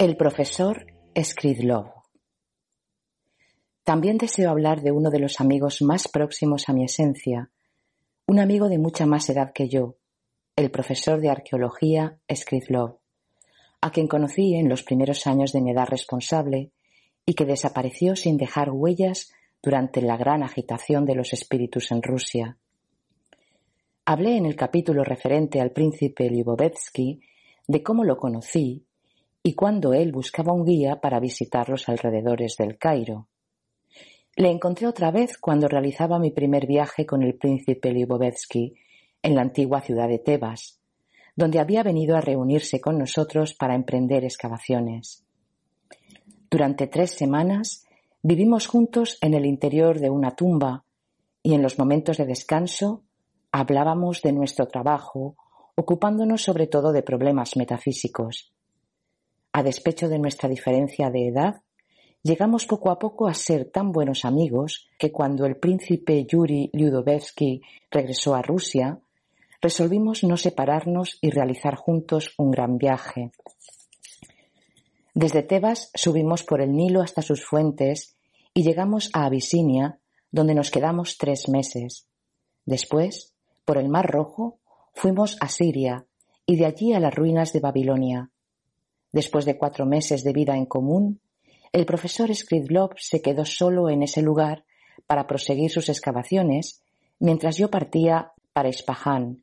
[0.00, 0.86] El profesor
[1.20, 1.90] Skridlov.
[3.82, 7.50] También deseo hablar de uno de los amigos más próximos a mi esencia,
[8.28, 9.96] un amigo de mucha más edad que yo,
[10.54, 13.00] el profesor de arqueología Skridlov,
[13.80, 16.70] a quien conocí en los primeros años de mi edad responsable
[17.26, 22.56] y que desapareció sin dejar huellas durante la gran agitación de los espíritus en Rusia.
[24.04, 27.20] Hablé en el capítulo referente al príncipe Libovetsky
[27.66, 28.84] de cómo lo conocí
[29.48, 33.28] y cuando él buscaba un guía para visitar los alrededores del Cairo.
[34.36, 38.74] Le encontré otra vez cuando realizaba mi primer viaje con el príncipe Libovetsky
[39.22, 40.82] en la antigua ciudad de Tebas,
[41.34, 45.24] donde había venido a reunirse con nosotros para emprender excavaciones.
[46.50, 47.86] Durante tres semanas
[48.22, 50.84] vivimos juntos en el interior de una tumba
[51.42, 53.02] y en los momentos de descanso
[53.50, 55.36] hablábamos de nuestro trabajo,
[55.74, 58.52] ocupándonos sobre todo de problemas metafísicos.
[59.52, 61.62] A despecho de nuestra diferencia de edad,
[62.22, 67.62] llegamos poco a poco a ser tan buenos amigos que cuando el príncipe Yuri Lyudovsky
[67.90, 69.00] regresó a Rusia,
[69.60, 73.32] resolvimos no separarnos y realizar juntos un gran viaje.
[75.14, 78.16] Desde Tebas subimos por el Nilo hasta sus fuentes
[78.54, 79.98] y llegamos a Abisinia,
[80.30, 82.06] donde nos quedamos tres meses.
[82.66, 84.58] Después, por el Mar Rojo,
[84.94, 86.06] fuimos a Siria
[86.46, 88.30] y de allí a las ruinas de Babilonia.
[89.12, 91.20] Después de cuatro meses de vida en común,
[91.72, 94.64] el profesor Skridlov se quedó solo en ese lugar
[95.06, 96.82] para proseguir sus excavaciones,
[97.18, 99.42] mientras yo partía para Ispahan,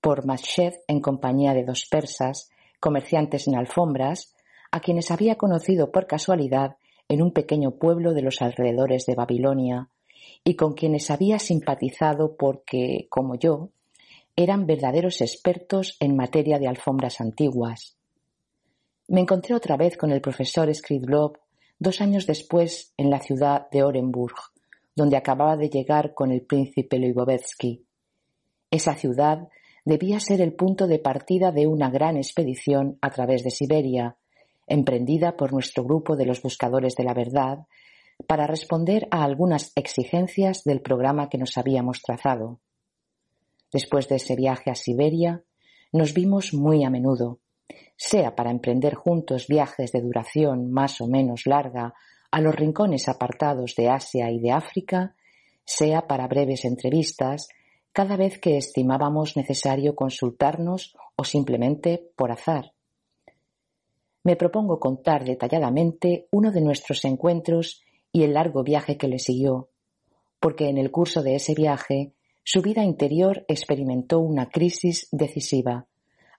[0.00, 2.50] por Mashed en compañía de dos persas,
[2.80, 4.34] comerciantes en alfombras,
[4.70, 6.76] a quienes había conocido por casualidad
[7.08, 9.88] en un pequeño pueblo de los alrededores de Babilonia,
[10.44, 13.70] y con quienes había simpatizado porque, como yo,
[14.36, 17.99] eran verdaderos expertos en materia de alfombras antiguas.
[19.10, 21.32] Me encontré otra vez con el profesor Skridlov
[21.80, 24.36] dos años después en la ciudad de Orenburg,
[24.94, 27.84] donde acababa de llegar con el príncipe Leibovetsky.
[28.70, 29.48] Esa ciudad
[29.84, 34.16] debía ser el punto de partida de una gran expedición a través de Siberia,
[34.68, 37.66] emprendida por nuestro grupo de los buscadores de la verdad,
[38.28, 42.60] para responder a algunas exigencias del programa que nos habíamos trazado.
[43.72, 45.42] Después de ese viaje a Siberia,
[45.90, 47.40] nos vimos muy a menudo,
[47.96, 51.94] sea para emprender juntos viajes de duración más o menos larga
[52.30, 55.14] a los rincones apartados de Asia y de África,
[55.64, 57.48] sea para breves entrevistas,
[57.92, 62.72] cada vez que estimábamos necesario consultarnos o simplemente por azar.
[64.22, 67.82] Me propongo contar detalladamente uno de nuestros encuentros
[68.12, 69.70] y el largo viaje que le siguió,
[70.40, 75.86] porque en el curso de ese viaje su vida interior experimentó una crisis decisiva,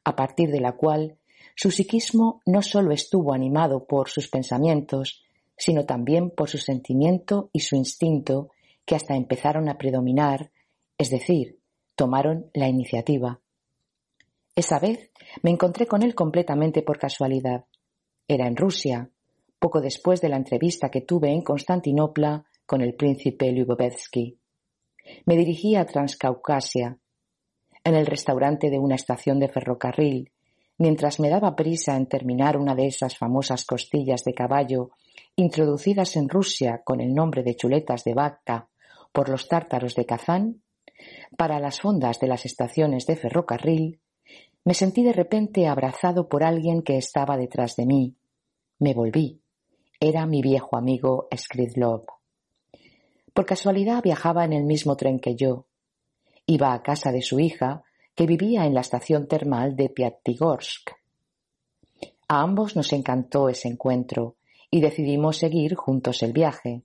[0.04, 1.18] a partir de la cual
[1.56, 5.24] su psiquismo no sólo estuvo animado por sus pensamientos,
[5.58, 8.50] sino también por su sentimiento y su instinto,
[8.86, 10.52] que hasta empezaron a predominar,
[10.98, 11.60] es decir,
[11.96, 13.40] tomaron la iniciativa.
[14.56, 15.12] Esa vez
[15.44, 17.66] me encontré con él completamente por casualidad.
[18.28, 19.10] Era en Rusia,
[19.60, 24.38] poco después de la entrevista que tuve en Constantinopla con el príncipe Lyubovetsky.
[25.26, 26.98] Me dirigí a Transcaucasia.
[27.84, 30.32] En el restaurante de una estación de ferrocarril
[30.82, 34.90] mientras me daba prisa en terminar una de esas famosas costillas de caballo
[35.36, 38.68] introducidas en Rusia con el nombre de chuletas de vaca
[39.12, 40.64] por los tártaros de Kazán,
[41.38, 44.02] para las fondas de las estaciones de ferrocarril,
[44.66, 48.16] me sentí de repente abrazado por alguien que estaba detrás de mí.
[48.80, 49.40] Me volví.
[50.00, 52.06] Era mi viejo amigo Skridlov.
[53.36, 55.68] Por casualidad viajaba en el mismo tren que yo.
[56.48, 57.84] Iba a casa de su hija
[58.16, 60.92] que vivía en la estación termal de Piatigorsk.
[62.28, 64.36] A ambos nos encantó ese encuentro
[64.70, 66.84] y decidimos seguir juntos el viaje.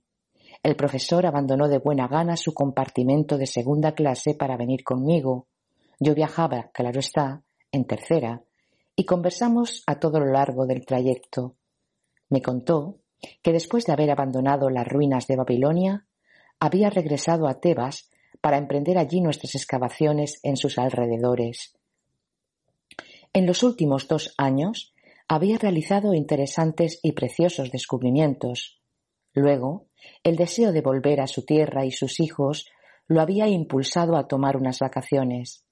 [0.63, 5.47] El profesor abandonó de buena gana su compartimento de segunda clase para venir conmigo.
[5.99, 8.43] Yo viajaba, claro está, en tercera,
[8.95, 11.55] y conversamos a todo lo largo del trayecto.
[12.29, 12.97] Me contó
[13.41, 16.05] que después de haber abandonado las ruinas de Babilonia,
[16.59, 18.09] había regresado a Tebas
[18.47, 21.77] para emprender allí nuestras excavaciones en sus alrededores.
[23.33, 24.95] En los últimos dos años
[25.27, 28.79] había realizado interesantes y preciosos descubrimientos.
[29.33, 29.87] Luego,
[30.23, 32.69] el deseo de volver a su tierra y sus hijos
[33.07, 35.65] lo había impulsado a tomar unas vacaciones.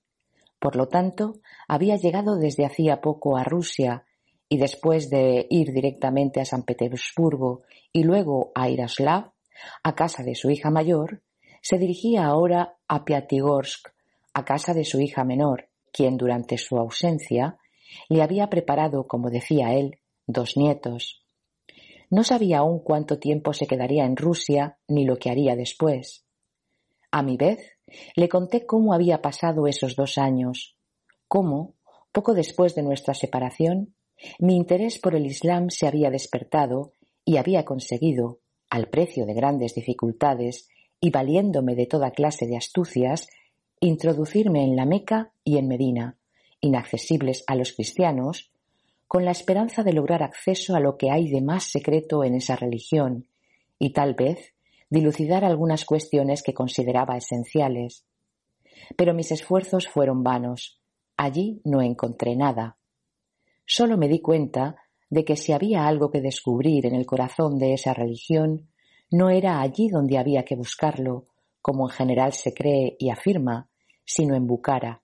[0.59, 1.39] Por lo tanto,
[1.69, 4.03] había llegado desde hacía poco a Rusia
[4.49, 7.61] y después de ir directamente a San Petersburgo
[7.93, 9.31] y luego a Yaroslav,
[9.81, 11.21] a casa de su hija mayor,
[11.67, 13.89] se dirigía ahora a Piatigorsk,
[14.35, 17.57] a casa de su hija menor, quien durante su ausencia
[18.07, 19.97] le había preparado, como decía él,
[20.27, 21.25] dos nietos.
[22.11, 26.27] No sabía aún cuánto tiempo se quedaría en Rusia ni lo que haría después.
[27.09, 27.79] A mi vez,
[28.15, 30.77] le conté cómo había pasado esos dos años,
[31.27, 31.73] cómo,
[32.11, 33.95] poco después de nuestra separación,
[34.37, 36.93] mi interés por el Islam se había despertado
[37.25, 38.39] y había conseguido,
[38.69, 40.69] al precio de grandes dificultades
[41.05, 43.27] y valiéndome de toda clase de astucias,
[43.79, 46.17] introducirme en la Meca y en Medina,
[46.61, 48.49] inaccesibles a los cristianos,
[49.07, 52.55] con la esperanza de lograr acceso a lo que hay de más secreto en esa
[52.55, 53.27] religión
[53.77, 54.55] y tal vez
[54.89, 58.07] dilucidar algunas cuestiones que consideraba esenciales.
[58.97, 60.81] Pero mis esfuerzos fueron vanos.
[61.17, 62.77] Allí no encontré nada.
[63.63, 64.77] Solo me di cuenta
[65.11, 68.69] de que si había algo que descubrir en el corazón de esa religión,
[69.15, 71.27] no era allí donde había que buscarlo,
[71.61, 73.69] como en general se cree y afirma,
[74.03, 75.03] sino en Bucara,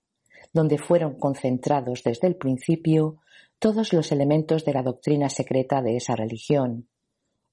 [0.52, 3.16] donde fueron concentrados desde el principio
[3.58, 6.88] todos los elementos de la doctrina secreta de esa religión.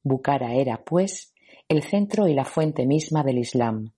[0.03, 1.33] Bucara era, pues,
[1.69, 3.93] el centro y la fuente misma del Islam.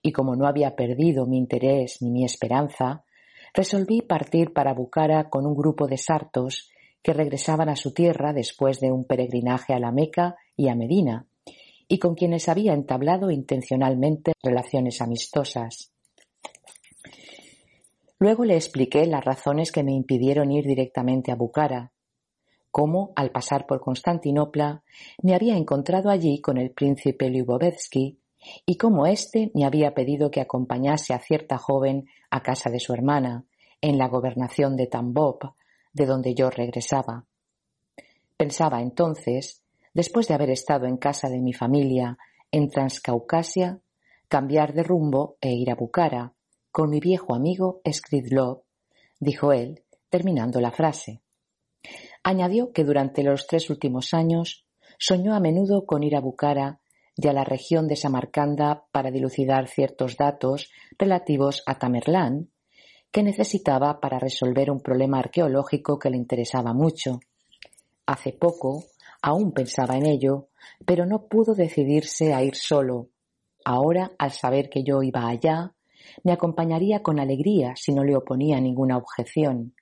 [0.00, 3.04] Y como no había perdido mi interés ni mi esperanza,
[3.52, 6.70] resolví partir para Bucara con un grupo de sartos
[7.02, 11.26] que regresaban a su tierra después de un peregrinaje a la Meca y a Medina,
[11.88, 15.92] y con quienes había entablado intencionalmente relaciones amistosas.
[18.18, 21.92] Luego le expliqué las razones que me impidieron ir directamente a Bucara,
[22.70, 24.82] cómo, al pasar por Constantinopla,
[25.22, 28.18] me había encontrado allí con el príncipe Lyubovetsky
[28.64, 32.92] y cómo éste me había pedido que acompañase a cierta joven a casa de su
[32.92, 33.46] hermana,
[33.80, 35.38] en la gobernación de Tambov,
[35.92, 37.26] de donde yo regresaba.
[38.36, 39.62] Pensaba entonces,
[39.96, 42.18] después de haber estado en casa de mi familia
[42.50, 43.80] en Transcaucasia,
[44.28, 46.34] cambiar de rumbo e ir a Bucara,
[46.70, 48.64] con mi viejo amigo Skridlov,
[49.18, 51.22] dijo él, terminando la frase.
[52.22, 54.66] Añadió que durante los tres últimos años
[54.98, 56.78] soñó a menudo con ir a Bucara
[57.14, 62.50] y a la región de Samarcanda para dilucidar ciertos datos relativos a Tamerlán
[63.10, 67.20] que necesitaba para resolver un problema arqueológico que le interesaba mucho.
[68.04, 68.84] Hace poco
[69.22, 70.48] aún pensaba en ello,
[70.84, 73.10] pero no pudo decidirse a ir solo.
[73.64, 75.74] Ahora, al saber que yo iba allá,
[76.22, 79.74] me acompañaría con alegría si no le oponía ninguna objeción.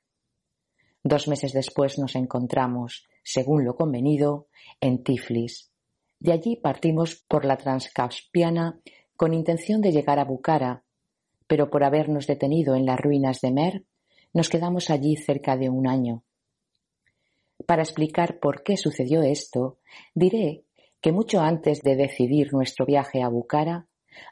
[1.03, 4.49] Dos meses después nos encontramos, según lo convenido,
[4.81, 5.71] en Tiflis.
[6.19, 8.81] De allí partimos por la Transcaspiana
[9.17, 10.85] con intención de llegar a Bucara,
[11.47, 13.85] pero por habernos detenido en las ruinas de Mer,
[14.33, 16.25] nos quedamos allí cerca de un año.
[17.67, 19.79] Para explicar por qué sucedió esto,
[20.15, 20.65] diré
[21.01, 23.87] que mucho antes de decidir nuestro viaje a Bucara,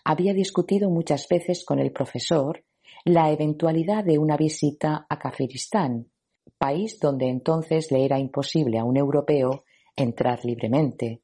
[0.04, 2.64] había discutido muchas veces con el profesor
[3.04, 6.08] la eventualidad de una visita a Kafiristán,
[6.56, 9.64] país donde entonces le era imposible a un europeo
[9.96, 11.20] entrar libremente.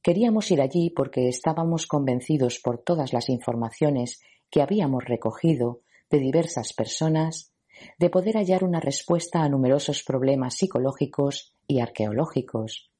[0.00, 6.72] Queríamos ir allí porque estábamos convencidos por todas las informaciones que habíamos recogido de diversas
[6.72, 7.52] personas
[7.98, 12.90] de poder hallar una respuesta a numerosos problemas psicológicos y arqueológicos.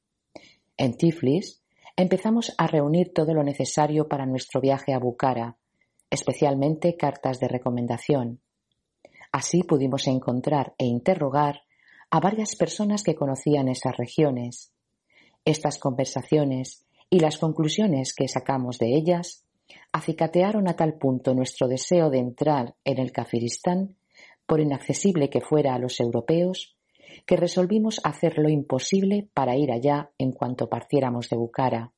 [0.77, 1.63] En Tiflis
[1.95, 5.57] empezamos a reunir todo lo necesario para nuestro viaje a Bucara,
[6.09, 8.39] especialmente cartas de recomendación.
[9.31, 11.61] Así pudimos encontrar e interrogar
[12.09, 14.71] a varias personas que conocían esas regiones.
[15.43, 19.43] Estas conversaciones y las conclusiones que sacamos de ellas
[19.91, 23.96] acicatearon a tal punto nuestro deseo de entrar en el Kafiristán,
[24.47, 26.75] por inaccesible que fuera a los europeos,
[27.25, 31.91] que resolvimos hacer lo imposible para ir allá en cuanto partiéramos de Bucara.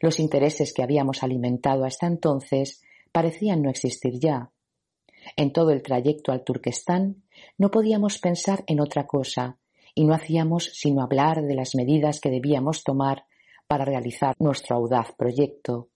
[0.00, 4.50] Los intereses que habíamos alimentado hasta entonces parecían no existir ya.
[5.36, 7.22] En todo el trayecto al Turquestán
[7.58, 9.58] no podíamos pensar en otra cosa
[9.94, 13.24] y no hacíamos sino hablar de las medidas que debíamos tomar
[13.66, 15.88] para realizar nuestro audaz proyecto.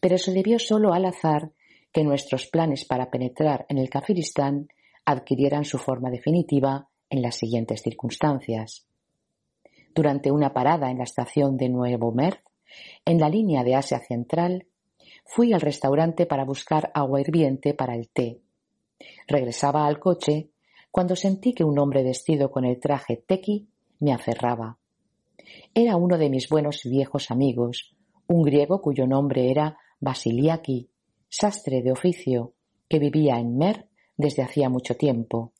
[0.00, 1.52] Pero se debió solo al azar
[1.94, 4.66] que nuestros planes para penetrar en el Kafiristán
[5.04, 8.84] adquirieran su forma definitiva en las siguientes circunstancias.
[9.94, 12.42] Durante una parada en la estación de Nuevo Merz,
[13.04, 14.66] en la línea de Asia Central,
[15.24, 18.40] fui al restaurante para buscar agua hirviente para el té.
[19.28, 20.50] Regresaba al coche
[20.90, 23.68] cuando sentí que un hombre vestido con el traje tequi
[24.00, 24.78] me aferraba.
[25.72, 27.94] Era uno de mis buenos viejos amigos,
[28.26, 30.88] un griego cuyo nombre era Basiliaki,
[31.34, 32.54] sastre de oficio,
[32.88, 35.52] que vivía en Mer desde hacía mucho tiempo.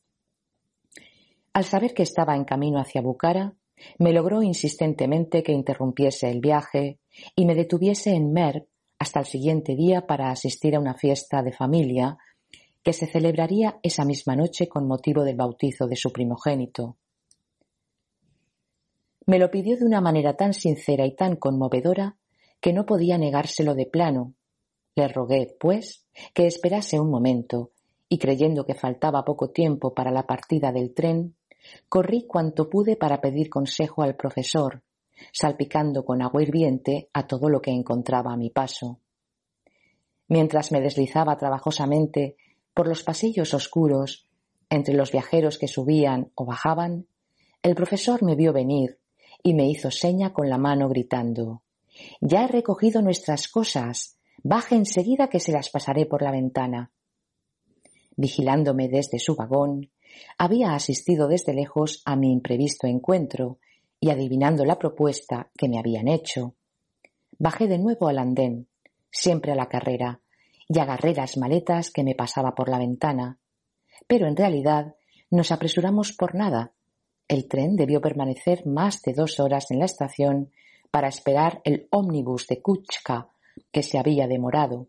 [1.52, 3.54] Al saber que estaba en camino hacia Bucara,
[3.98, 7.00] me logró insistentemente que interrumpiese el viaje
[7.34, 11.52] y me detuviese en Mer hasta el siguiente día para asistir a una fiesta de
[11.52, 12.18] familia
[12.82, 16.96] que se celebraría esa misma noche con motivo del bautizo de su primogénito.
[19.26, 22.16] Me lo pidió de una manera tan sincera y tan conmovedora
[22.60, 24.34] que no podía negárselo de plano.
[24.96, 27.72] Le rogué, pues, que esperase un momento,
[28.08, 31.34] y creyendo que faltaba poco tiempo para la partida del tren,
[31.88, 34.82] corrí cuanto pude para pedir consejo al profesor,
[35.32, 39.00] salpicando con agua hirviente a todo lo que encontraba a mi paso.
[40.28, 42.36] Mientras me deslizaba trabajosamente
[42.72, 44.28] por los pasillos oscuros,
[44.70, 47.06] entre los viajeros que subían o bajaban,
[47.62, 48.98] el profesor me vio venir
[49.42, 51.62] y me hizo seña con la mano gritando
[52.20, 54.18] Ya he recogido nuestras cosas.
[54.46, 56.92] Baje enseguida que se las pasaré por la ventana.
[58.14, 59.90] Vigilándome desde su vagón,
[60.36, 63.58] había asistido desde lejos a mi imprevisto encuentro
[63.98, 66.56] y adivinando la propuesta que me habían hecho.
[67.38, 68.68] Bajé de nuevo al andén,
[69.10, 70.20] siempre a la carrera,
[70.68, 73.38] y agarré las maletas que me pasaba por la ventana.
[74.06, 74.94] Pero en realidad
[75.30, 76.74] nos apresuramos por nada.
[77.28, 80.52] El tren debió permanecer más de dos horas en la estación
[80.90, 83.30] para esperar el ómnibus de Kuchka
[83.72, 84.88] que se había demorado.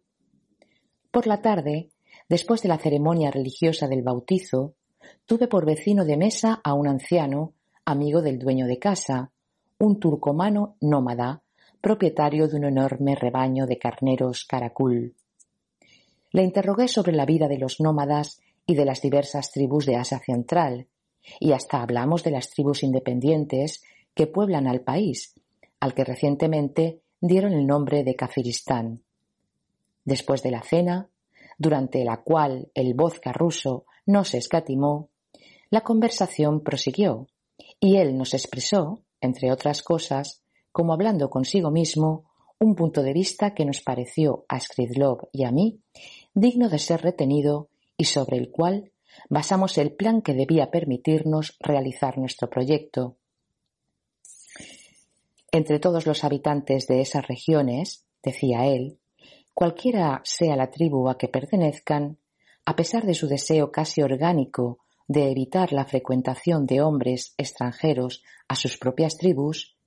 [1.11, 1.89] Por la tarde,
[2.29, 4.75] después de la ceremonia religiosa del bautizo,
[5.25, 7.53] tuve por vecino de mesa a un anciano,
[7.85, 9.31] amigo del dueño de casa,
[9.77, 11.43] un turcomano nómada,
[11.81, 15.15] propietario de un enorme rebaño de carneros caracul.
[16.31, 20.19] Le interrogué sobre la vida de los nómadas y de las diversas tribus de Asia
[20.19, 20.87] Central,
[21.39, 25.35] y hasta hablamos de las tribus independientes que pueblan al país,
[25.79, 29.01] al que recientemente dieron el nombre de Kafiristán.
[30.03, 31.09] Después de la cena,
[31.57, 35.09] durante la cual el vodka ruso no se escatimó,
[35.69, 37.27] la conversación prosiguió,
[37.79, 42.25] y él nos expresó, entre otras cosas, como hablando consigo mismo,
[42.59, 45.79] un punto de vista que nos pareció a Skridlov y a mí
[46.33, 48.91] digno de ser retenido y sobre el cual
[49.29, 53.15] basamos el plan que debía permitirnos realizar nuestro proyecto.
[55.55, 58.99] Entre todos los habitantes de esas regiones, decía él,
[59.53, 62.19] cualquiera sea la tribu a que pertenezcan,
[62.65, 68.55] a pesar de su deseo casi orgánico de evitar la frecuentación de hombres extranjeros a
[68.55, 69.77] sus propias tribus,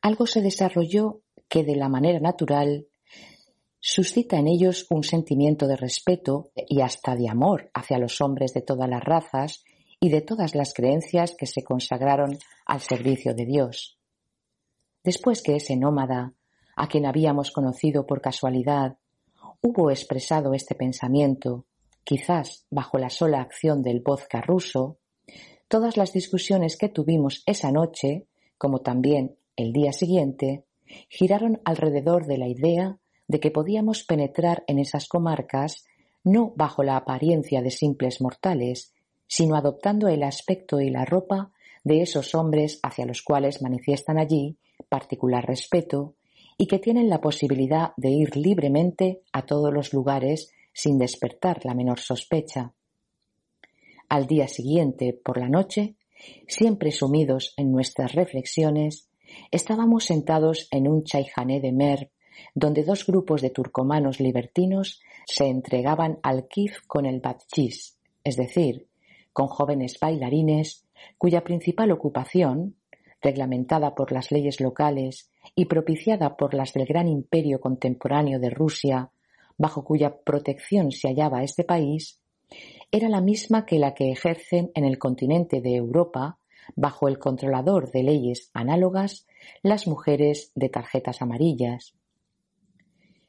[0.00, 2.86] algo se desarrolló que de la manera natural
[3.78, 8.62] suscita en ellos un sentimiento de respeto y hasta de amor hacia los hombres de
[8.62, 9.64] todas las razas
[10.00, 13.99] y de todas las creencias que se consagraron al servicio de Dios.
[15.02, 16.34] Después que ese nómada,
[16.76, 18.98] a quien habíamos conocido por casualidad,
[19.62, 21.66] hubo expresado este pensamiento,
[22.04, 24.98] quizás bajo la sola acción del vodka ruso,
[25.68, 28.26] todas las discusiones que tuvimos esa noche,
[28.58, 30.64] como también el día siguiente,
[31.08, 35.86] giraron alrededor de la idea de que podíamos penetrar en esas comarcas
[36.24, 38.92] no bajo la apariencia de simples mortales,
[39.26, 41.52] sino adoptando el aspecto y la ropa
[41.84, 44.58] de esos hombres hacia los cuales manifiestan allí
[44.90, 46.16] particular respeto
[46.58, 51.74] y que tienen la posibilidad de ir libremente a todos los lugares sin despertar la
[51.74, 52.74] menor sospecha.
[54.10, 55.94] Al día siguiente, por la noche,
[56.46, 59.08] siempre sumidos en nuestras reflexiones,
[59.50, 62.10] estábamos sentados en un chaijané de mer
[62.54, 68.88] donde dos grupos de turcomanos libertinos se entregaban al kif con el batchis, es decir,
[69.32, 72.76] con jóvenes bailarines cuya principal ocupación,
[73.20, 79.10] reglamentada por las leyes locales y propiciada por las del gran imperio contemporáneo de Rusia,
[79.58, 82.20] bajo cuya protección se hallaba este país,
[82.90, 86.38] era la misma que la que ejercen en el continente de Europa,
[86.74, 89.26] bajo el controlador de leyes análogas,
[89.62, 91.94] las mujeres de tarjetas amarillas.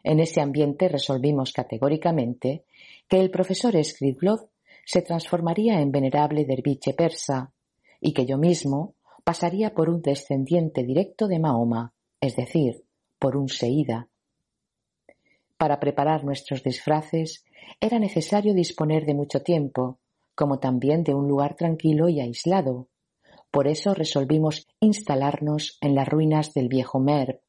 [0.03, 2.63] En ese ambiente resolvimos categóricamente
[3.07, 4.50] que el profesor Skridlov
[4.86, 7.53] se transformaría en venerable derviche persa
[8.00, 12.83] y que yo mismo pasaría por un descendiente directo de Mahoma, es decir,
[13.19, 14.07] por un seída.
[15.57, 17.45] Para preparar nuestros disfraces
[17.79, 19.99] era necesario disponer de mucho tiempo,
[20.33, 22.87] como también de un lugar tranquilo y aislado.
[23.51, 27.41] Por eso resolvimos instalarnos en las ruinas del viejo Merv,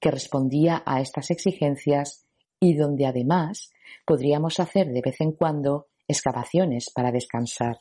[0.00, 2.24] que respondía a estas exigencias
[2.58, 3.72] y donde además
[4.06, 7.78] podríamos hacer de vez en cuando excavaciones para descansar.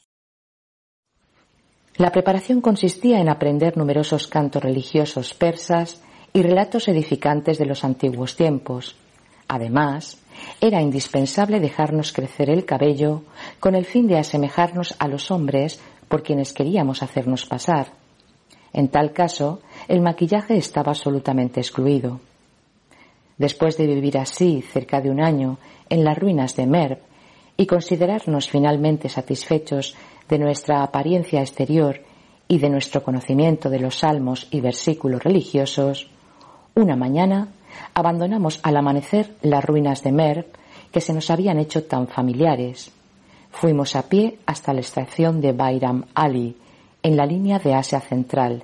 [2.00, 6.02] La preparación consistía en aprender numerosos cantos religiosos persas
[6.32, 8.96] y relatos edificantes de los antiguos tiempos.
[9.50, 10.18] Además,
[10.62, 13.24] era indispensable dejarnos crecer el cabello
[13.60, 17.88] con el fin de asemejarnos a los hombres por quienes queríamos hacernos pasar.
[18.72, 22.22] En tal caso, el maquillaje estaba absolutamente excluido.
[23.38, 25.58] Después de vivir así cerca de un año
[25.90, 27.00] en las ruinas de Merv
[27.58, 29.98] y considerarnos finalmente satisfechos
[30.30, 32.02] de nuestra apariencia exterior
[32.48, 36.08] y de nuestro conocimiento de los salmos y versículos religiosos,
[36.76, 37.50] una mañana
[37.94, 40.46] abandonamos al amanecer las ruinas de Merv
[40.92, 42.92] que se nos habían hecho tan familiares.
[43.52, 46.56] Fuimos a pie hasta la estación de Bayram Ali,
[47.02, 48.64] en la línea de Asia Central,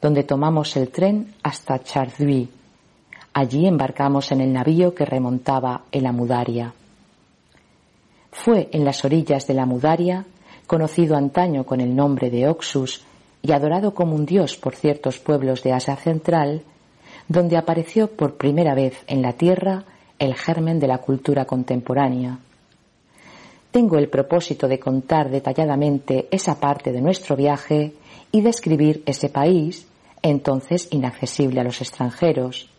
[0.00, 2.48] donde tomamos el tren hasta Chardui.
[3.32, 6.72] Allí embarcamos en el navío que remontaba el Amudaria.
[8.32, 10.24] Fue en las orillas de la Amudaria,
[10.70, 13.02] conocido antaño con el nombre de Oxus
[13.42, 16.62] y adorado como un dios por ciertos pueblos de Asia Central,
[17.26, 19.82] donde apareció por primera vez en la Tierra
[20.20, 22.38] el germen de la cultura contemporánea.
[23.72, 27.94] Tengo el propósito de contar detalladamente esa parte de nuestro viaje
[28.30, 29.88] y describir ese país,
[30.22, 32.70] entonces inaccesible a los extranjeros.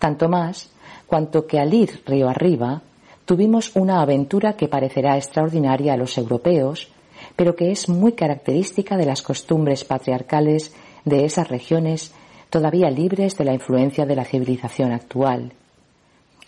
[0.00, 0.68] Tanto más
[1.06, 2.82] cuanto que al ir río arriba
[3.24, 6.90] tuvimos una aventura que parecerá extraordinaria a los europeos,
[7.36, 10.74] pero que es muy característica de las costumbres patriarcales
[11.04, 12.12] de esas regiones
[12.50, 15.52] todavía libres de la influencia de la civilización actual.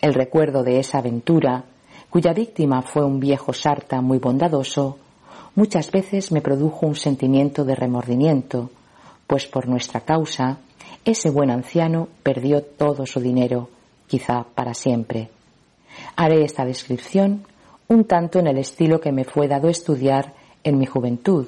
[0.01, 1.65] El recuerdo de esa aventura,
[2.09, 4.97] cuya víctima fue un viejo sarta muy bondadoso,
[5.55, 8.69] muchas veces me produjo un sentimiento de remordimiento,
[9.25, 10.59] pues por nuestra causa
[11.03, 13.69] ese buen anciano perdió todo su dinero,
[14.07, 15.29] quizá para siempre.
[16.15, 17.45] Haré esta descripción
[17.87, 21.47] un tanto en el estilo que me fue dado estudiar en mi juventud,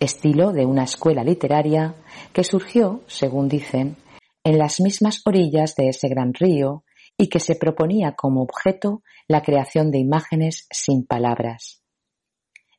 [0.00, 1.94] estilo de una escuela literaria
[2.32, 3.96] que surgió, según dicen,
[4.44, 6.84] en las mismas orillas de ese gran río
[7.16, 11.82] y que se proponía como objeto la creación de imágenes sin palabras.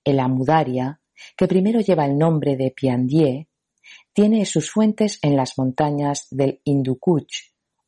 [0.03, 0.99] El Amudaria,
[1.37, 3.47] que primero lleva el nombre de Piandier,
[4.13, 6.99] tiene sus fuentes en las montañas del Hindu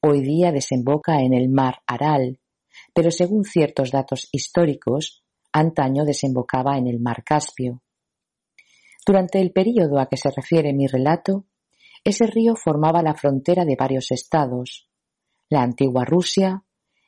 [0.02, 2.40] hoy día desemboca en el mar Aral,
[2.94, 5.25] pero según ciertos datos históricos,
[5.56, 7.82] antaño desembocaba en el mar Caspio.
[9.06, 11.46] Durante el período a que se refiere mi relato,
[12.04, 14.90] ese río formaba la frontera de varios estados,
[15.50, 16.64] la antigua Rusia,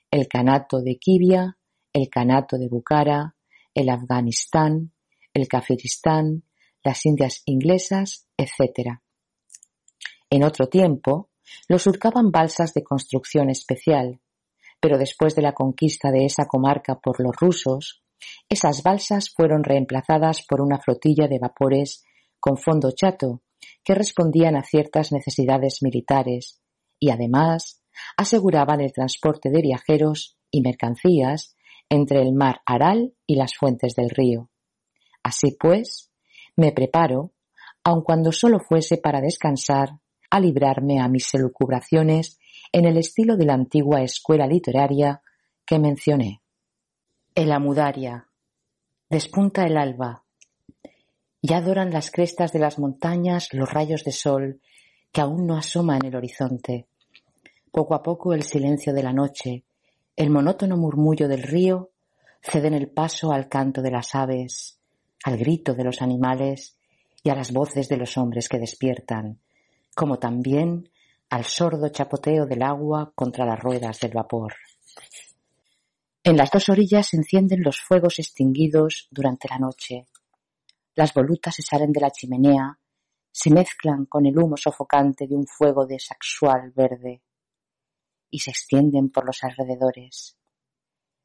[0.10, 1.58] el Kanato de Kivia,
[1.92, 3.36] el Kanato de Bukhara,
[3.74, 4.94] el Afganistán,
[5.34, 6.44] el Kafiristán,
[6.84, 9.02] las Indias inglesas, etc.
[10.30, 11.32] En otro tiempo,
[11.68, 14.22] lo surcaban balsas de construcción especial,
[14.80, 18.04] pero después de la conquista de esa comarca por los rusos,
[18.50, 22.04] esas balsas fueron reemplazadas por una flotilla de vapores
[22.40, 23.42] con fondo chato
[23.84, 26.62] que respondían a ciertas necesidades militares
[27.00, 27.82] y además
[28.16, 31.56] aseguraban el transporte de viajeros y mercancías
[31.90, 34.50] entre el mar Aral y las fuentes del río.
[35.24, 36.12] Así pues,
[36.56, 37.34] me preparo,
[37.84, 40.00] aun cuando solo fuese para descansar,
[40.30, 42.40] a librarme a mis elucubraciones
[42.72, 45.22] en el estilo de la antigua escuela literaria
[45.66, 46.42] que mencioné.
[47.38, 48.28] El Amudaria.
[49.12, 50.24] Despunta el alba.
[51.40, 54.60] Ya adoran las crestas de las montañas los rayos de sol
[55.12, 56.88] que aún no asoman en el horizonte.
[57.72, 59.66] Poco a poco el silencio de la noche,
[60.16, 61.92] el monótono murmullo del río
[62.42, 64.80] ceden el paso al canto de las aves,
[65.24, 66.76] al grito de los animales
[67.22, 69.38] y a las voces de los hombres que despiertan,
[69.94, 70.90] como también
[71.30, 74.56] al sordo chapoteo del agua contra las ruedas del vapor.
[76.28, 80.08] En las dos orillas se encienden los fuegos extinguidos durante la noche.
[80.94, 82.78] Las volutas se salen de la chimenea,
[83.32, 87.24] se mezclan con el humo sofocante de un fuego de saxual verde
[88.30, 90.38] y se extienden por los alrededores.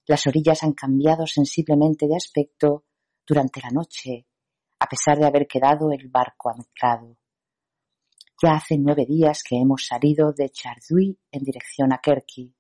[0.07, 2.85] Las orillas han cambiado sensiblemente de aspecto
[3.27, 4.29] durante la noche,
[4.79, 7.17] a pesar de haber quedado el barco anclado.
[8.41, 12.55] Ya hace nueve días que hemos salido de Chardui en dirección a Kerki.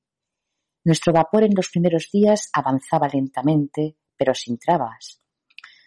[0.84, 5.20] Nuestro vapor en los primeros días avanzaba lentamente, pero sin trabas.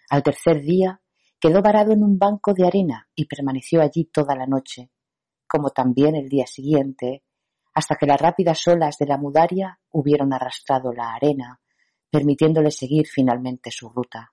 [0.10, 1.02] Al tercer día
[1.40, 4.92] quedó varado en un banco de arena y permaneció allí toda la noche,
[5.48, 7.24] como también el día siguiente,
[7.74, 11.60] hasta que las rápidas olas de la mudaria hubieron arrastrado la arena,
[12.10, 14.32] permitiéndole seguir finalmente su ruta.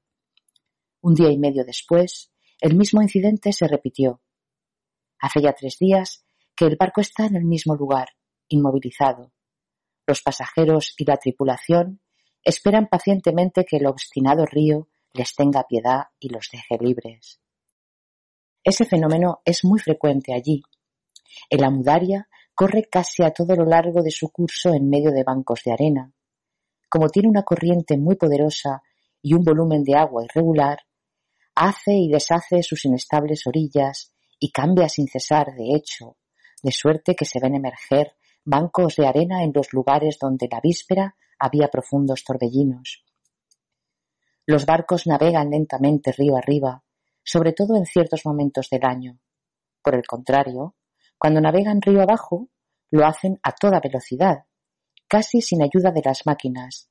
[1.01, 4.20] Un día y medio después, el mismo incidente se repitió.
[5.18, 8.11] Hace ya tres días que el barco está en el mismo lugar
[8.48, 9.31] inmovilizado.
[10.12, 12.03] Los pasajeros y la tripulación
[12.44, 17.40] esperan pacientemente que el obstinado río les tenga piedad y los deje libres.
[18.62, 20.62] Ese fenómeno es muy frecuente allí.
[21.48, 25.62] El Amudaria corre casi a todo lo largo de su curso en medio de bancos
[25.64, 26.12] de arena.
[26.90, 28.83] Como tiene una corriente muy poderosa
[29.22, 30.81] y un volumen de agua irregular,
[31.55, 36.18] hace y deshace sus inestables orillas y cambia sin cesar, de hecho,
[36.62, 41.16] de suerte que se ven emerger bancos de arena en los lugares donde la víspera
[41.38, 43.05] había profundos torbellinos.
[44.46, 46.83] Los barcos navegan lentamente río arriba,
[47.22, 49.18] sobre todo en ciertos momentos del año.
[49.83, 50.74] Por el contrario,
[51.18, 52.48] cuando navegan río abajo,
[52.90, 54.44] lo hacen a toda velocidad,
[55.09, 56.90] casi sin ayuda de las máquinas.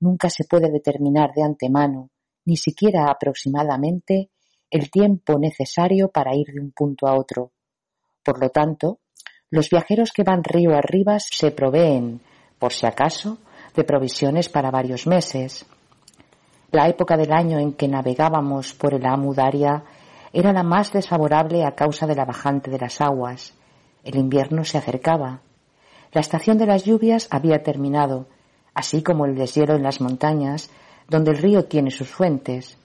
[0.00, 2.10] Nunca se puede determinar de antemano,
[2.44, 4.30] ni siquiera aproximadamente,
[4.70, 7.52] el tiempo necesario para ir de un punto a otro.
[8.22, 9.00] Por lo tanto,
[9.50, 12.20] los viajeros que van río arriba se proveen,
[12.58, 13.38] por si acaso,
[13.74, 15.66] de provisiones para varios meses.
[16.70, 19.84] La época del año en que navegábamos por el Amudaria
[20.32, 23.54] era la más desfavorable a causa de la bajante de las aguas,
[24.04, 25.40] el invierno se acercaba.
[26.12, 28.26] La estación de las lluvias había terminado,
[28.74, 30.70] así como el deshielo en las montañas,
[31.08, 32.76] donde el río tiene sus fuentes.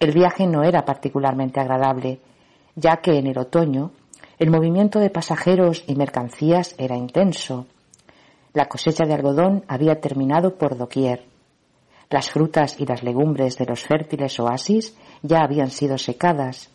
[0.00, 2.20] El viaje no era particularmente agradable,
[2.74, 3.92] ya que en el otoño
[4.38, 7.66] el movimiento de pasajeros y mercancías era intenso.
[8.52, 11.24] La cosecha de algodón había terminado por doquier.
[12.10, 16.70] Las frutas y las legumbres de los fértiles oasis ya habían sido secadas.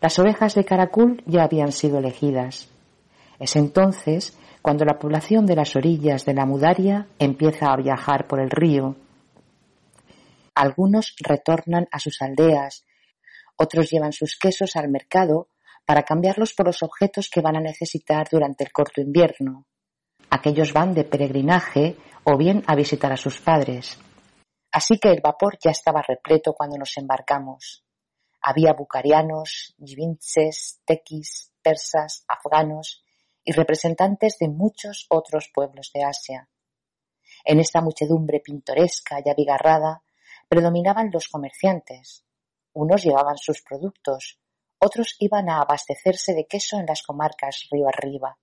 [0.00, 2.68] Las ovejas de Caracul ya habían sido elegidas.
[3.38, 8.40] Es entonces cuando la población de las orillas de la Mudaria empieza a viajar por
[8.40, 8.96] el río.
[10.54, 12.84] Algunos retornan a sus aldeas,
[13.56, 15.48] otros llevan sus quesos al mercado
[15.86, 19.66] para cambiarlos por los objetos que van a necesitar durante el corto invierno.
[20.28, 23.96] Aquellos van de peregrinaje o bien a visitar a sus padres.
[24.72, 27.84] Así que el vapor ya estaba repleto cuando nos embarcamos.
[28.42, 33.04] Había bucarianos, yivinces, tequis, persas, afganos
[33.44, 36.48] y representantes de muchos otros pueblos de Asia.
[37.44, 40.02] En esta muchedumbre pintoresca y abigarrada
[40.48, 42.24] predominaban los comerciantes.
[42.72, 44.40] Unos llevaban sus productos,
[44.78, 48.38] otros iban a abastecerse de queso en las comarcas río arriba.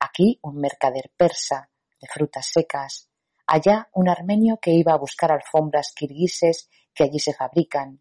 [0.00, 1.70] Aquí un mercader persa
[2.00, 3.08] de frutas secas,
[3.46, 8.00] allá un armenio que iba a buscar alfombras kirguises que allí se fabrican,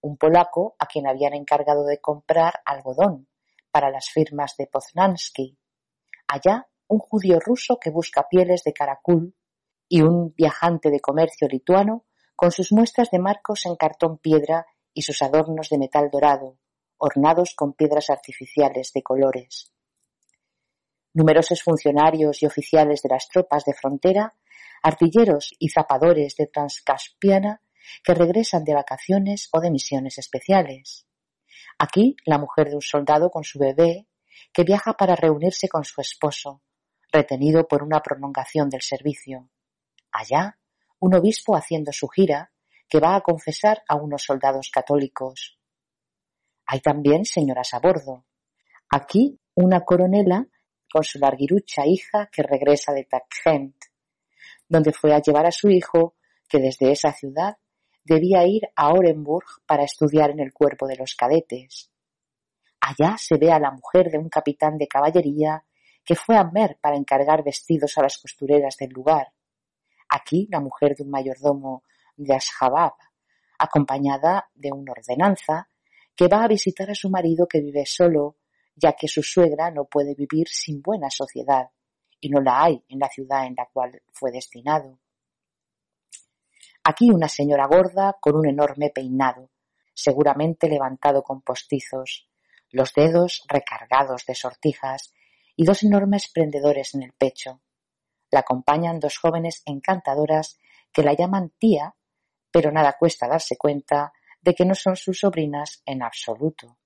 [0.00, 3.28] un polaco a quien habían encargado de comprar algodón
[3.70, 5.58] para las firmas de Poznansky.
[6.26, 9.34] Allá, un judío ruso que busca pieles de caracul
[9.88, 12.04] y un viajante de comercio lituano
[12.36, 14.66] con sus muestras de marcos en cartón piedra
[14.98, 16.58] y sus adornos de metal dorado,
[16.96, 19.72] ornados con piedras artificiales de colores.
[21.14, 24.34] Numerosos funcionarios y oficiales de las tropas de frontera,
[24.82, 27.62] artilleros y zapadores de Transcaspiana
[28.02, 31.06] que regresan de vacaciones o de misiones especiales.
[31.78, 34.08] Aquí la mujer de un soldado con su bebé,
[34.52, 36.60] que viaja para reunirse con su esposo,
[37.12, 39.48] retenido por una prolongación del servicio.
[40.10, 40.58] Allá,
[40.98, 42.50] un obispo haciendo su gira,
[42.88, 45.58] que va a confesar a unos soldados católicos.
[46.66, 48.24] Hay también señoras a bordo.
[48.90, 50.46] Aquí, una coronela
[50.90, 53.76] con su larguirucha hija que regresa de Tachkent,
[54.68, 56.14] donde fue a llevar a su hijo,
[56.48, 57.56] que desde esa ciudad
[58.04, 61.90] debía ir a Orenburg para estudiar en el cuerpo de los cadetes.
[62.80, 65.64] Allá se ve a la mujer de un capitán de caballería
[66.04, 69.28] que fue a Mer para encargar vestidos a las costureras del lugar.
[70.08, 71.84] Aquí la mujer de un mayordomo
[72.18, 72.92] de Ashabab,
[73.58, 75.68] acompañada de una ordenanza,
[76.14, 78.36] que va a visitar a su marido que vive solo,
[78.74, 81.70] ya que su suegra no puede vivir sin buena sociedad,
[82.20, 84.98] y no la hay en la ciudad en la cual fue destinado.
[86.82, 89.50] Aquí una señora gorda con un enorme peinado,
[89.94, 92.28] seguramente levantado con postizos,
[92.70, 95.12] los dedos recargados de sortijas
[95.56, 97.60] y dos enormes prendedores en el pecho.
[98.30, 100.58] La acompañan dos jóvenes encantadoras
[100.92, 101.94] que la llaman tía,
[102.58, 106.76] pero nada cuesta darse cuenta de que no son sus sobrinas en absoluto.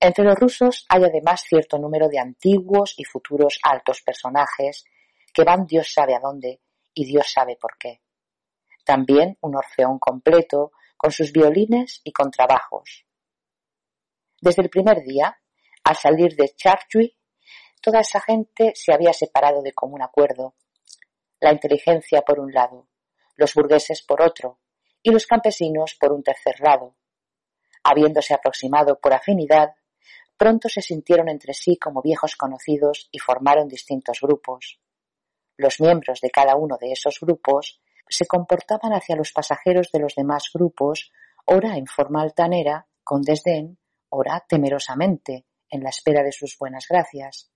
[0.00, 4.86] Entre los rusos hay además cierto número de antiguos y futuros altos personajes
[5.34, 6.62] que van Dios sabe a dónde
[6.94, 8.00] y Dios sabe por qué.
[8.86, 13.04] También un orfeón completo, con sus violines y contrabajos.
[14.40, 15.38] Desde el primer día,
[15.84, 17.14] al salir de Charchui,
[17.82, 20.54] toda esa gente se había separado de común acuerdo.
[21.38, 22.88] La inteligencia por un lado,
[23.36, 24.60] los burgueses por otro,
[25.02, 26.96] y los campesinos por un tercer lado.
[27.82, 29.74] Habiéndose aproximado por afinidad,
[30.36, 34.80] pronto se sintieron entre sí como viejos conocidos y formaron distintos grupos.
[35.56, 40.14] Los miembros de cada uno de esos grupos se comportaban hacia los pasajeros de los
[40.14, 41.12] demás grupos,
[41.44, 47.50] ora en forma altanera, con desdén, ora temerosamente, en la espera de sus buenas gracias.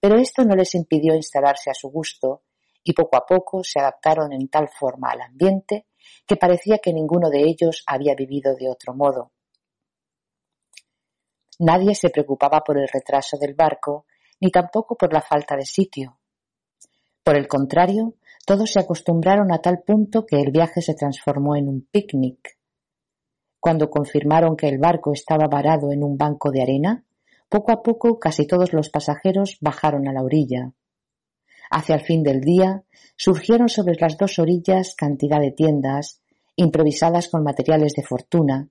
[0.00, 2.42] Pero esto no les impidió instalarse a su gusto,
[2.88, 5.88] y poco a poco se adaptaron en tal forma al ambiente
[6.26, 9.32] que parecía que ninguno de ellos había vivido de otro modo.
[11.58, 14.06] Nadie se preocupaba por el retraso del barco,
[14.40, 16.18] ni tampoco por la falta de sitio.
[17.22, 18.14] Por el contrario,
[18.46, 22.56] todos se acostumbraron a tal punto que el viaje se transformó en un picnic.
[23.60, 27.04] Cuando confirmaron que el barco estaba varado en un banco de arena,
[27.50, 30.72] poco a poco casi todos los pasajeros bajaron a la orilla.
[31.70, 32.82] Hacia el fin del día
[33.16, 36.20] surgieron sobre las dos orillas cantidad de tiendas,
[36.56, 38.68] improvisadas con materiales de fortuna.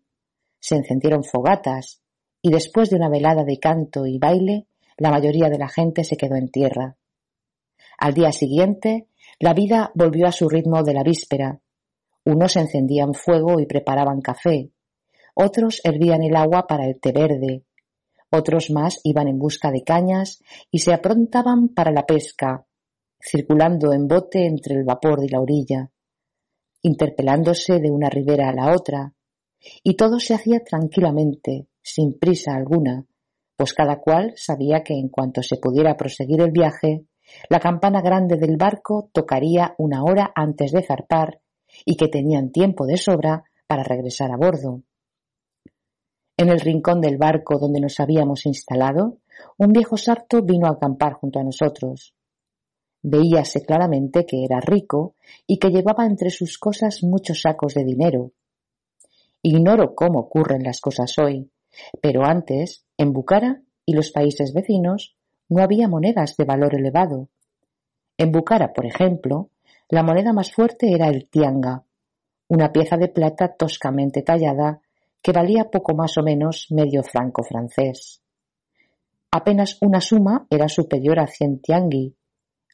[0.59, 2.01] Se encendieron fogatas,
[2.41, 6.17] y después de una velada de canto y baile, la mayoría de la gente se
[6.17, 6.97] quedó en tierra.
[7.97, 9.07] Al día siguiente,
[9.39, 11.59] la vida volvió a su ritmo de la víspera.
[12.25, 14.71] Unos encendían fuego y preparaban café,
[15.33, 17.63] otros hervían el agua para el té verde,
[18.29, 22.66] otros más iban en busca de cañas y se aprontaban para la pesca,
[23.19, 25.89] circulando en bote entre el vapor y la orilla,
[26.81, 29.13] interpelándose de una ribera a la otra,
[29.83, 33.05] y todo se hacía tranquilamente, sin prisa alguna,
[33.55, 37.05] pues cada cual sabía que en cuanto se pudiera proseguir el viaje,
[37.49, 41.41] la campana grande del barco tocaría una hora antes de zarpar
[41.85, 44.83] y que tenían tiempo de sobra para regresar a bordo.
[46.37, 49.17] En el rincón del barco donde nos habíamos instalado,
[49.57, 52.13] un viejo sarto vino a acampar junto a nosotros.
[53.01, 58.31] Veíase claramente que era rico y que llevaba entre sus cosas muchos sacos de dinero.
[59.41, 61.51] Ignoro cómo ocurren las cosas hoy,
[62.01, 65.15] pero antes, en Bucara y los países vecinos,
[65.49, 67.29] no había monedas de valor elevado.
[68.17, 69.51] En Bucara, por ejemplo,
[69.89, 71.85] la moneda más fuerte era el tianga,
[72.49, 74.81] una pieza de plata toscamente tallada
[75.21, 78.21] que valía poco más o menos medio franco francés.
[79.31, 82.16] Apenas una suma era superior a cien tiangui,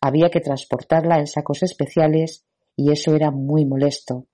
[0.05, 2.43] había que transportarla en sacos especiales
[2.75, 4.27] y eso era muy molesto.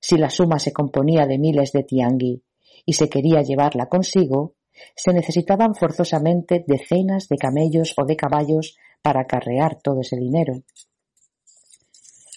[0.00, 2.42] Si la suma se componía de miles de tiangui
[2.86, 4.54] y se quería llevarla consigo,
[4.94, 10.62] se necesitaban forzosamente decenas de camellos o de caballos para acarrear todo ese dinero.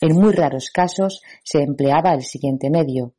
[0.02, 3.14] En muy raros casos se empleaba el siguiente medio.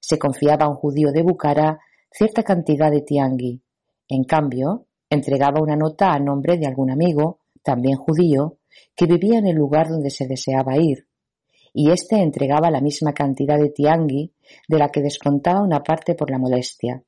[0.00, 1.78] Se confiaba a un judío de Bucara
[2.10, 3.62] cierta cantidad de tiangui.
[4.06, 8.58] En cambio, entregaba una nota a nombre de algún amigo también judío,
[8.94, 11.08] que vivía en el lugar donde se deseaba ir,
[11.72, 14.32] y éste entregaba la misma cantidad de tiangui
[14.68, 17.02] de la que descontaba una parte por la molestia.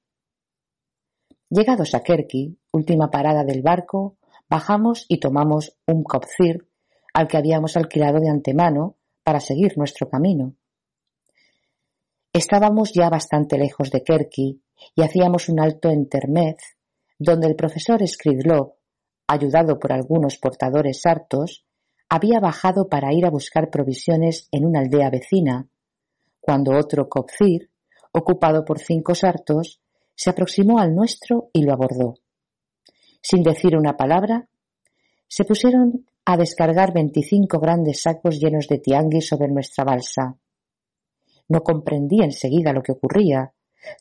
[1.48, 4.16] Llegados a Kerki, última parada del barco,
[4.48, 6.68] bajamos y tomamos un copcir
[7.14, 10.54] al que habíamos alquilado de antemano para seguir nuestro camino.
[12.32, 14.60] Estábamos ya bastante lejos de Kerki
[14.94, 16.56] y hacíamos un alto en Termez,
[17.18, 18.75] donde el profesor Skridlov
[19.26, 21.64] ayudado por algunos portadores sartos,
[22.08, 25.68] había bajado para ir a buscar provisiones en una aldea vecina,
[26.40, 27.70] cuando otro copcir,
[28.12, 29.80] ocupado por cinco sartos,
[30.14, 32.14] se aproximó al nuestro y lo abordó.
[33.20, 34.48] Sin decir una palabra,
[35.26, 40.36] se pusieron a descargar veinticinco grandes sacos llenos de tiangui sobre nuestra balsa.
[41.48, 43.52] No comprendí enseguida lo que ocurría.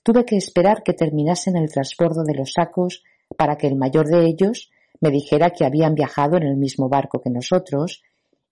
[0.03, 3.03] Tuve que esperar que terminasen el transbordo de los sacos
[3.37, 7.21] para que el mayor de ellos me dijera que habían viajado en el mismo barco
[7.21, 8.01] que nosotros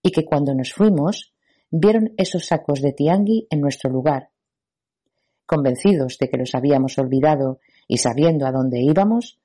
[0.02, 1.34] y que cuando nos fuimos
[1.70, 4.30] vieron esos sacos de tiangui en nuestro lugar.
[5.46, 9.38] Convencidos de que los habíamos olvidado y sabiendo a dónde íbamos,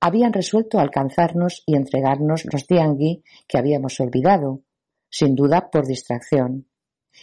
[0.00, 4.62] habían resuelto alcanzarnos y entregarnos los tiangui que habíamos olvidado,
[5.08, 6.66] sin duda por distracción.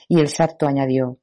[0.07, 1.19] Y el sarto añadió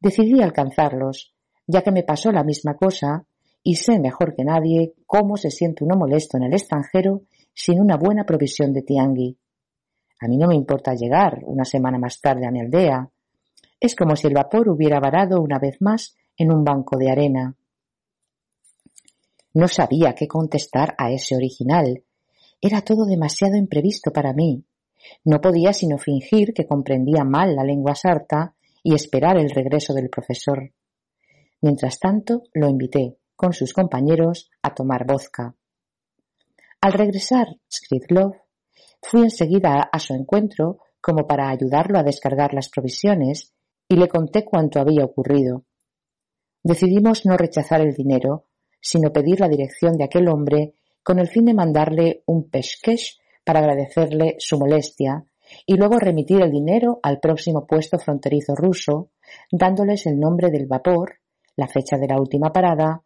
[0.00, 1.34] Decidí alcanzarlos,
[1.66, 3.26] ya que me pasó la misma cosa
[3.62, 7.22] y sé mejor que nadie cómo se siente uno molesto en el extranjero
[7.54, 9.36] sin una buena provisión de tiangui.
[10.20, 13.10] A mí no me importa llegar una semana más tarde a mi aldea.
[13.78, 17.56] Es como si el vapor hubiera varado una vez más en un banco de arena.
[19.54, 22.04] No sabía qué contestar a ese original.
[22.60, 24.64] Era todo demasiado imprevisto para mí.
[25.24, 30.08] No podía sino fingir que comprendía mal la lengua sarta y esperar el regreso del
[30.08, 30.72] profesor.
[31.62, 35.54] Mientras tanto, lo invité, con sus compañeros, a tomar vodka.
[36.82, 38.34] Al regresar Skridlov,
[39.00, 43.54] fui enseguida a su encuentro como para ayudarlo a descargar las provisiones
[43.88, 45.64] y le conté cuanto había ocurrido.
[46.62, 48.44] Decidimos no rechazar el dinero,
[48.78, 53.60] sino pedir la dirección de aquel hombre con el fin de mandarle un peshkesh para
[53.60, 55.24] agradecerle su molestia
[55.64, 59.12] y luego remitir el dinero al próximo puesto fronterizo ruso,
[59.50, 61.20] dándoles el nombre del vapor,
[61.56, 63.02] la fecha de la última parada,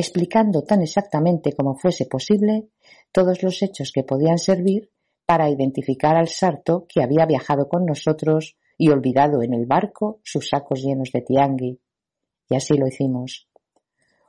[0.00, 2.68] explicando tan exactamente como fuese posible
[3.12, 4.90] todos los hechos que podían servir
[5.26, 10.48] para identificar al sarto que había viajado con nosotros y olvidado en el barco sus
[10.48, 11.80] sacos llenos de tiangui.
[12.48, 13.48] Y así lo hicimos.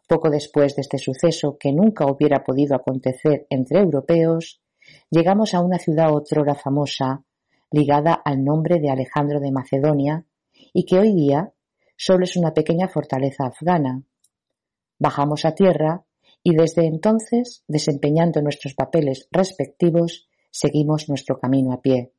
[0.08, 4.62] Poco después de este suceso, que nunca hubiera podido acontecer entre europeos,
[5.10, 7.24] llegamos a una ciudad otrora famosa,
[7.72, 10.26] ligada al nombre de Alejandro de Macedonia,
[10.74, 11.54] y que hoy día
[11.96, 14.04] solo es una pequeña fortaleza afgana.
[15.02, 16.06] Bajamos a tierra
[16.44, 22.14] y desde entonces, desempeñando nuestros papeles respectivos, seguimos nuestro camino a pie.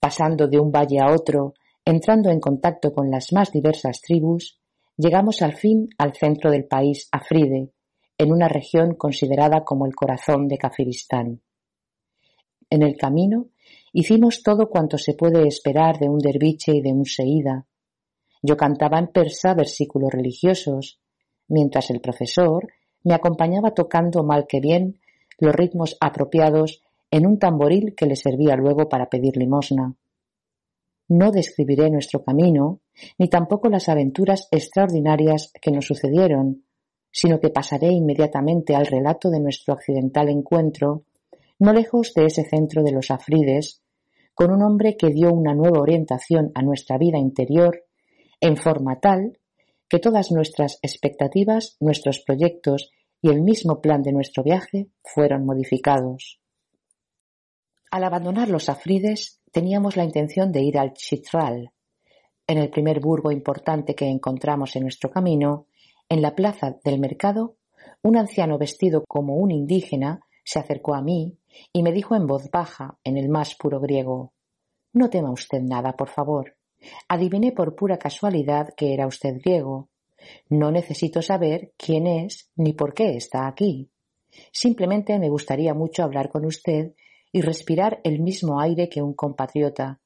[0.00, 4.58] Pasando de un valle a otro, entrando en contacto con las más diversas tribus,
[4.96, 7.70] llegamos al fin al centro del país Afride,
[8.18, 11.40] en una región considerada como el corazón de Kafiristán.
[12.70, 13.50] En el camino
[13.92, 17.67] hicimos todo cuanto se puede esperar de un derviche y de un seída.
[18.42, 21.00] Yo cantaba en persa versículos religiosos,
[21.48, 22.68] mientras el profesor
[23.04, 25.00] me acompañaba tocando mal que bien
[25.38, 29.94] los ritmos apropiados en un tamboril que le servía luego para pedir limosna.
[31.08, 32.80] No describiré nuestro camino,
[33.18, 36.64] ni tampoco las aventuras extraordinarias que nos sucedieron,
[37.10, 41.04] sino que pasaré inmediatamente al relato de nuestro accidental encuentro,
[41.58, 43.80] no lejos de ese centro de los Afrides,
[44.34, 47.84] con un hombre que dio una nueva orientación a nuestra vida interior,
[48.40, 49.38] en forma tal
[49.88, 52.90] que todas nuestras expectativas, nuestros proyectos
[53.22, 56.40] y el mismo plan de nuestro viaje fueron modificados.
[57.90, 61.72] Al abandonar los Afrides teníamos la intención de ir al Chitral.
[62.46, 65.66] En el primer burgo importante que encontramos en nuestro camino,
[66.08, 67.56] en la plaza del mercado,
[68.02, 71.38] un anciano vestido como un indígena se acercó a mí
[71.72, 74.32] y me dijo en voz baja, en el más puro griego
[74.92, 76.57] No tema usted nada, por favor.
[77.08, 79.88] Adiviné por pura casualidad que era usted griego.
[80.48, 83.90] No necesito saber quién es ni por qué está aquí.
[84.52, 86.94] Simplemente me gustaría mucho hablar con usted
[87.32, 90.00] y respirar el mismo aire que un compatriota,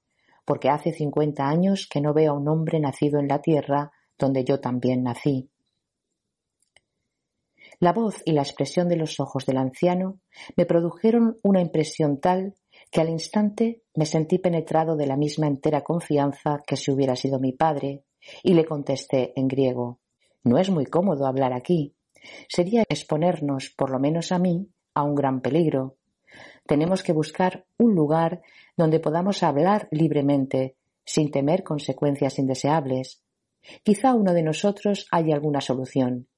[0.45, 4.45] porque hace cincuenta años que no veo a un hombre nacido en la tierra donde
[4.45, 5.49] yo también nací.
[7.81, 10.21] La voz y la expresión de los ojos del anciano
[10.57, 12.55] me produjeron una impresión tal
[12.93, 17.41] que al instante me sentí penetrado de la misma entera confianza que si hubiera sido
[17.41, 18.05] mi padre,
[18.43, 19.99] y le contesté en griego
[20.45, 21.97] No es muy cómodo hablar aquí.
[22.49, 25.97] Sería exponernos, por lo menos a mí, a un gran peligro.
[26.67, 28.43] Tenemos que buscar un lugar
[28.77, 33.23] donde podamos hablar libremente, sin temer consecuencias indeseables.
[33.83, 36.29] Quizá uno de nosotros haya alguna solución.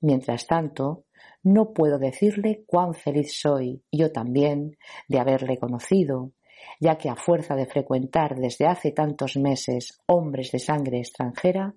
[0.00, 1.03] Mientras tanto,
[1.44, 4.76] no puedo decirle cuán feliz soy, yo también,
[5.08, 6.32] de haberle conocido,
[6.80, 11.74] ya que a fuerza de frecuentar desde hace tantos meses hombres de sangre extranjera,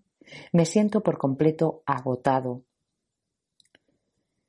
[0.53, 2.63] me siento por completo agotado.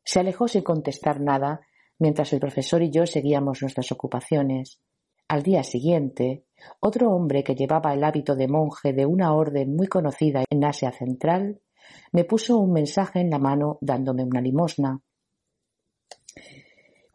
[0.05, 1.61] Se alejó sin contestar nada
[1.99, 4.81] mientras el profesor y yo seguíamos nuestras ocupaciones.
[5.27, 6.45] Al día siguiente,
[6.81, 10.93] otro hombre que llevaba el hábito de monje de una orden muy conocida en Asia
[10.93, 11.61] Central
[12.13, 15.01] me puso un mensaje en la mano dándome una limosna.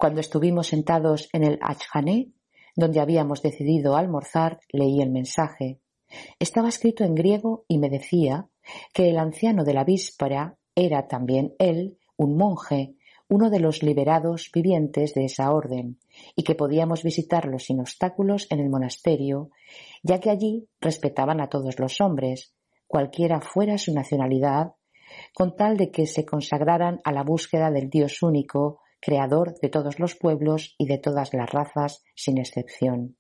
[0.04, 2.34] Cuando estuvimos sentados en el Achhané,
[2.76, 5.80] donde habíamos decidido almorzar, leí el mensaje.
[6.40, 8.50] Estaba escrito en griego y me decía
[8.94, 12.96] que el anciano de la víspera era también él un monje,
[13.30, 16.00] uno de los liberados vivientes de esa orden,
[16.36, 19.52] y que podíamos visitarlo sin obstáculos en el monasterio,
[20.04, 22.54] ya que allí respetaban a todos los hombres,
[22.88, 24.74] cualquiera fuera su nacionalidad,
[25.34, 30.00] con tal de que se consagraran a la búsqueda del Dios único, creador de todos
[30.00, 33.18] los pueblos y de todas las razas, sin excepción.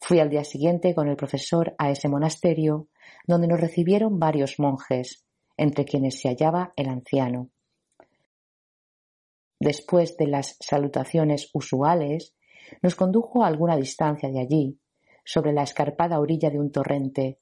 [0.00, 2.88] Fui al día siguiente con el profesor a ese monasterio,
[3.26, 7.50] donde nos recibieron varios monjes, entre quienes se hallaba el anciano.
[9.58, 12.34] Después de las salutaciones usuales,
[12.82, 14.78] nos condujo a alguna distancia de allí,
[15.24, 17.40] sobre la escarpada orilla de un torrente,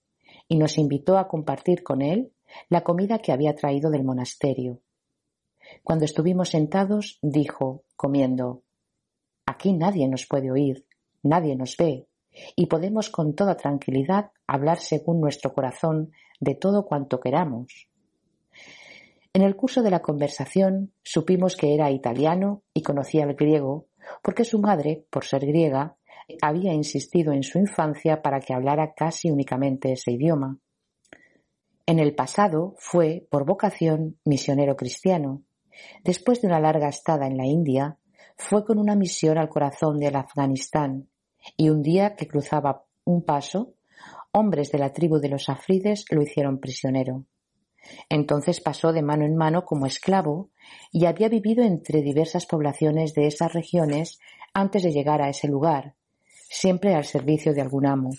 [0.48, 2.32] y nos invitó a compartir con él
[2.70, 4.80] la comida que había traído del monasterio.
[5.82, 8.62] Cuando estuvimos sentados, dijo, comiendo,
[9.46, 10.86] Aquí nadie nos puede oír,
[11.22, 12.06] nadie nos ve,
[12.54, 17.88] y podemos con toda tranquilidad hablar según nuestro corazón de todo cuanto queramos.
[19.32, 23.86] En el curso de la conversación supimos que era italiano y conocía el griego,
[24.22, 25.96] porque su madre, por ser griega,
[26.42, 30.58] había insistido en su infancia para que hablara casi únicamente ese idioma.
[31.86, 35.42] En el pasado fue, por vocación, misionero cristiano.
[36.04, 37.98] Después de una larga estada en la India,
[38.36, 41.08] fue con una misión al corazón del Afganistán,
[41.56, 43.74] y un día que cruzaba un paso,
[44.32, 47.24] hombres de la tribu de los afrides lo hicieron prisionero.
[48.08, 50.50] Entonces pasó de mano en mano como esclavo
[50.92, 54.18] y había vivido entre diversas poblaciones de esas regiones
[54.52, 55.94] antes de llegar a ese lugar,
[56.48, 58.10] siempre al servicio de algún amo.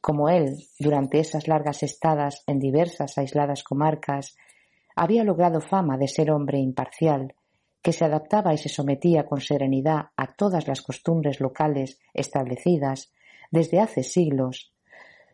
[0.00, 4.36] Como él, durante esas largas estadas en diversas aisladas comarcas,
[4.98, 7.34] había logrado fama de ser hombre imparcial,
[7.80, 13.12] que se adaptaba y se sometía con serenidad a todas las costumbres locales establecidas
[13.52, 14.72] desde hace siglos,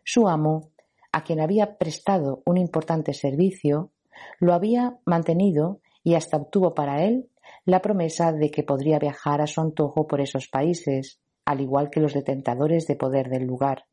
[0.03, 0.69] su amo
[1.11, 3.91] a quien había prestado un importante servicio,
[4.39, 7.31] lo había mantenido y hasta obtuvo para él
[7.65, 12.01] la promesa de que podría viajar a su antojo por esos países, al igual que
[12.01, 13.85] los detentadores de poder del lugar.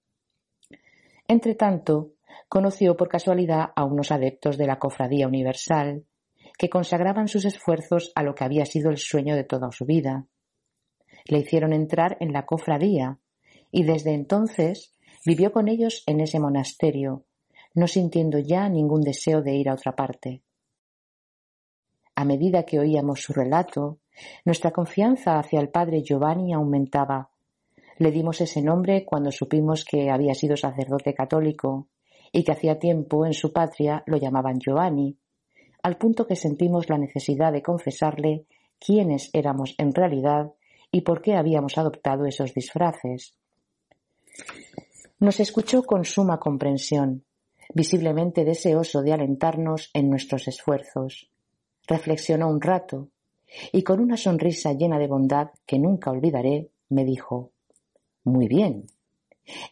[1.29, 2.11] Entretanto,
[2.49, 6.05] conoció por casualidad a unos adeptos de la Cofradía Universal,
[6.59, 10.27] que consagraban sus esfuerzos a lo que había sido el sueño de toda su vida.
[11.25, 13.19] Le hicieron entrar en la cofradía,
[13.71, 14.93] y desde entonces
[15.25, 17.25] Vivió con ellos en ese monasterio,
[17.75, 20.43] no sintiendo ya ningún deseo de ir a otra parte.
[22.17, 24.01] A medida que oíamos su relato,
[24.45, 27.31] nuestra confianza hacia el padre Giovanni aumentaba.
[27.99, 31.87] Le dimos ese nombre cuando supimos que había sido sacerdote católico
[32.33, 35.17] y que hacía tiempo en su patria lo llamaban Giovanni,
[35.83, 38.47] al punto que sentimos la necesidad de confesarle
[38.79, 40.53] quiénes éramos en realidad
[40.91, 43.35] y por qué habíamos adoptado esos disfraces.
[45.21, 47.25] Nos escuchó con suma comprensión,
[47.75, 51.31] visiblemente deseoso de alentarnos en nuestros esfuerzos.
[51.87, 53.09] Reflexionó un rato
[53.73, 57.51] y con una sonrisa llena de bondad que nunca olvidaré, me dijo
[58.25, 58.87] Muy bien.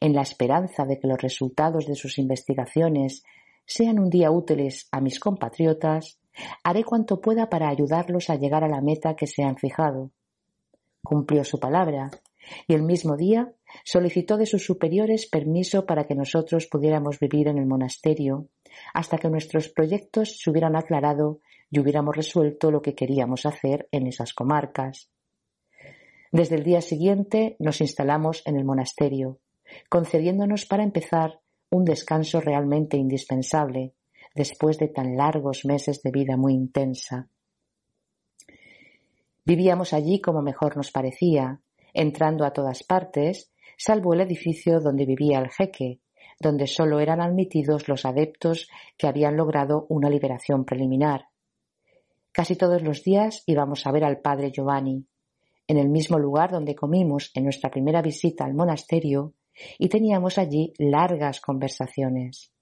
[0.00, 3.22] En la esperanza de que los resultados de sus investigaciones
[3.66, 6.18] sean un día útiles a mis compatriotas,
[6.64, 10.10] haré cuanto pueda para ayudarlos a llegar a la meta que se han fijado.
[11.02, 12.10] Cumplió su palabra
[12.66, 13.52] y el mismo día
[13.84, 18.48] solicitó de sus superiores permiso para que nosotros pudiéramos vivir en el monasterio
[18.94, 21.40] hasta que nuestros proyectos se hubieran aclarado
[21.70, 25.10] y hubiéramos resuelto lo que queríamos hacer en esas comarcas.
[26.32, 29.38] Desde el día siguiente nos instalamos en el monasterio,
[29.88, 31.40] concediéndonos para empezar
[31.70, 33.94] un descanso realmente indispensable
[34.34, 37.28] después de tan largos meses de vida muy intensa.
[39.44, 41.60] Vivíamos allí como mejor nos parecía,
[41.92, 46.00] entrando a todas partes, salvo el edificio donde vivía el jeque,
[46.38, 51.26] donde sólo eran admitidos los adeptos que habían logrado una liberación preliminar.
[52.32, 55.04] Casi todos los días íbamos a ver al padre Giovanni,
[55.66, 59.34] en el mismo lugar donde comimos en nuestra primera visita al monasterio,
[59.78, 62.52] y teníamos allí largas conversaciones.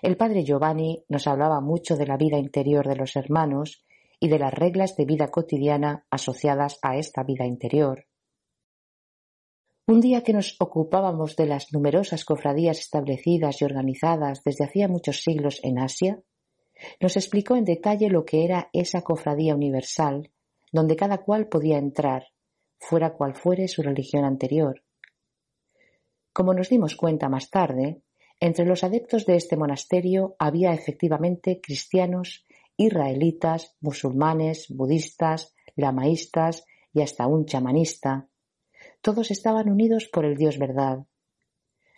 [0.00, 3.84] El padre Giovanni nos hablaba mucho de la vida interior de los hermanos
[4.20, 8.06] y de las reglas de vida cotidiana asociadas a esta vida interior.
[9.86, 15.22] Un día que nos ocupábamos de las numerosas cofradías establecidas y organizadas desde hacía muchos
[15.22, 16.22] siglos en Asia,
[17.00, 20.30] nos explicó en detalle lo que era esa cofradía universal,
[20.70, 22.28] donde cada cual podía entrar,
[22.78, 24.82] fuera cual fuere su religión anterior.
[26.32, 28.02] Como nos dimos cuenta más tarde,
[28.40, 37.26] entre los adeptos de este monasterio había efectivamente cristianos, israelitas, musulmanes, budistas, lamaístas y hasta
[37.26, 38.28] un chamanista,
[39.02, 41.04] todos estaban unidos por el Dios verdad.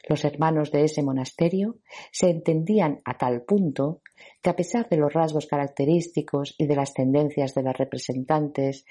[0.09, 1.78] Los hermanos de ese monasterio
[2.12, 4.03] se entendían a tal punto
[4.43, 8.85] que a pesar de los rasgos característicos y de las tendencias de las representantes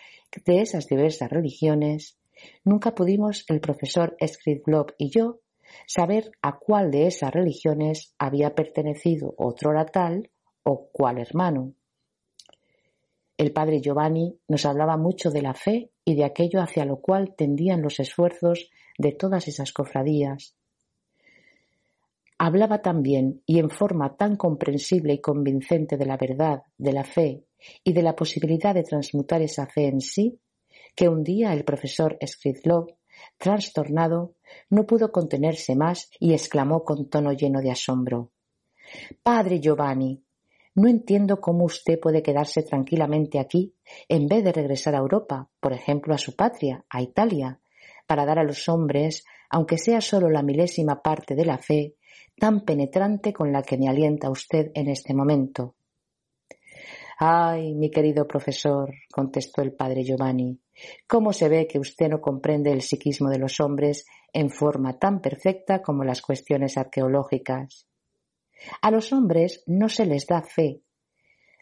[0.45, 2.17] de esas diversas religiones,
[2.63, 5.39] nunca pudimos el profesor Scriblob y yo
[5.87, 10.29] saber a cuál de esas religiones había pertenecido otro tal
[10.63, 11.73] o cuál hermano.
[13.37, 17.35] El padre Giovanni nos hablaba mucho de la fe y de aquello hacia lo cual
[17.35, 20.55] tendían los esfuerzos de todas esas cofradías.
[22.37, 27.45] Hablaba también y en forma tan comprensible y convincente de la verdad, de la fe
[27.83, 30.39] y de la posibilidad de transmutar esa fe en sí,
[30.95, 32.95] que un día el profesor Skridlov,
[33.37, 34.35] trastornado,
[34.69, 38.31] no pudo contenerse más y exclamó con tono lleno de asombro
[39.21, 40.23] Padre Giovanni,
[40.75, 43.75] no entiendo cómo usted puede quedarse tranquilamente aquí
[44.09, 47.59] en vez de regresar a Europa, por ejemplo a su patria, a Italia,
[48.07, 51.95] para dar a los hombres, aunque sea solo la milésima parte de la fe,
[52.37, 55.75] tan penetrante con la que me alienta usted en este momento.
[57.19, 60.59] Ay, mi querido profesor, contestó el padre Giovanni,
[61.07, 65.21] ¿cómo se ve que usted no comprende el psiquismo de los hombres en forma tan
[65.21, 67.87] perfecta como las cuestiones arqueológicas?
[68.81, 70.81] A los hombres no se les da fe.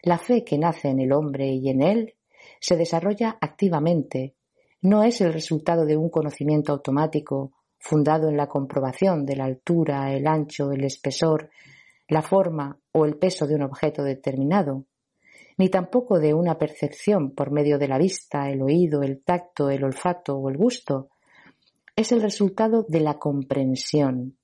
[0.02, 2.14] La fe que nace en el hombre y en él
[2.60, 4.34] se desarrolla activamente,
[4.80, 10.12] no es el resultado de un conocimiento automático fundado en la comprobación de la altura,
[10.12, 11.50] el ancho, el espesor,
[12.08, 14.86] la forma o el peso de un objeto determinado,
[15.58, 19.84] ni tampoco de una percepción por medio de la vista, el oído, el tacto, el
[19.84, 21.10] olfato o el gusto.
[21.94, 24.36] Es el resultado de la comprensión.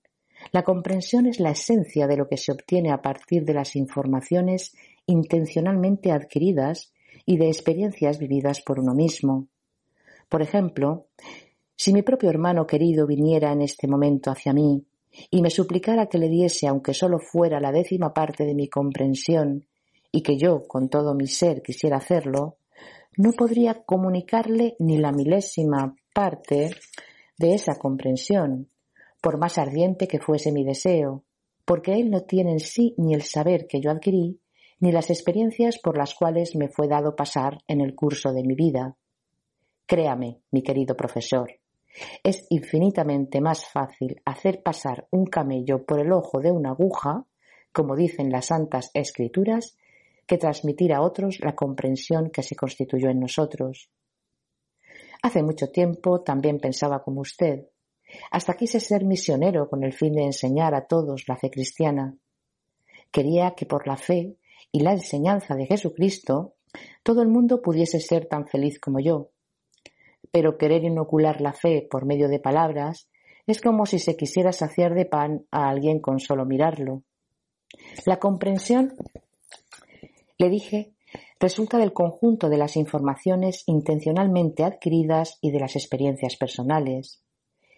[0.53, 4.75] La comprensión es la esencia de lo que se obtiene a partir de las informaciones
[5.07, 6.93] intencionalmente adquiridas
[7.25, 9.49] y de experiencias vividas por uno mismo.
[10.29, 11.07] Por ejemplo,
[11.75, 14.85] si mi propio hermano querido viniera en este momento hacia mí
[15.31, 19.68] y me suplicara que le diese, aunque solo fuera la décima parte de mi comprensión,
[20.11, 22.57] y que yo, con todo mi ser, quisiera hacerlo,
[23.17, 26.71] no podría comunicarle ni la milésima parte
[27.37, 28.71] de esa comprensión,
[29.21, 31.25] por más ardiente que fuese mi deseo,
[31.65, 34.41] porque él no tiene en sí ni el saber que yo adquirí,
[34.81, 38.55] ni las experiencias por las cuales me fue dado pasar en el curso de mi
[38.55, 38.97] vida.
[39.87, 41.51] Créame, mi querido profesor,
[42.23, 47.25] es infinitamente más fácil hacer pasar un camello por el ojo de una aguja,
[47.73, 49.77] como dicen las santas escrituras,
[50.29, 53.91] que transmitir a otros la comprensión que se constituyó en nosotros.
[55.23, 57.67] Hace mucho tiempo también pensaba como usted.
[58.31, 62.15] Hasta quise ser misionero con el fin de enseñar a todos la fe cristiana.
[63.11, 64.37] Quería que por la fe
[64.71, 66.55] y la enseñanza de Jesucristo
[67.03, 69.31] todo el mundo pudiese ser tan feliz como yo.
[70.31, 73.09] Pero querer inocular la fe por medio de palabras
[73.47, 77.03] es como si se quisiera saciar de pan a alguien con solo mirarlo.
[78.05, 78.95] La comprensión,
[80.39, 80.95] le dije,
[81.41, 87.23] resulta del conjunto de las informaciones intencionalmente adquiridas y de las experiencias personales,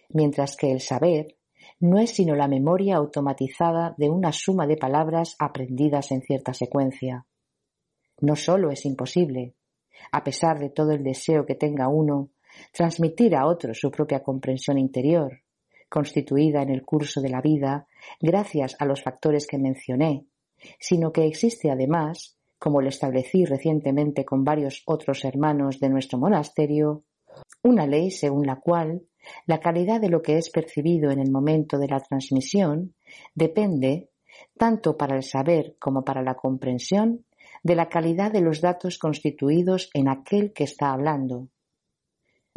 [0.09, 1.37] mientras que el saber
[1.79, 7.25] no es sino la memoria automatizada de una suma de palabras aprendidas en cierta secuencia.
[8.19, 9.55] No solo es imposible,
[10.11, 12.29] a pesar de todo el deseo que tenga uno,
[12.71, 15.41] transmitir a otro su propia comprensión interior,
[15.89, 17.87] constituida en el curso de la vida
[18.19, 20.27] gracias a los factores que mencioné,
[20.79, 27.05] sino que existe además, como lo establecí recientemente con varios otros hermanos de nuestro monasterio,
[27.63, 29.01] una ley según la cual
[29.47, 32.93] la calidad de lo que es percibido en el momento de la transmisión
[33.33, 34.11] depende,
[34.59, 37.25] tanto para el saber como para la comprensión,
[37.63, 41.47] de la calidad de los datos constituidos en aquel que está hablando.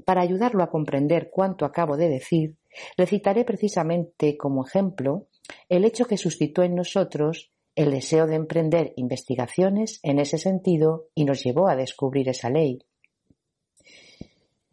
[0.04, 2.56] Para ayudarlo a comprender cuanto acabo de decir,
[2.98, 5.28] recitaré precisamente como ejemplo
[5.70, 11.24] el hecho que suscitó en nosotros el deseo de emprender investigaciones en ese sentido y
[11.24, 12.84] nos llevó a descubrir esa ley.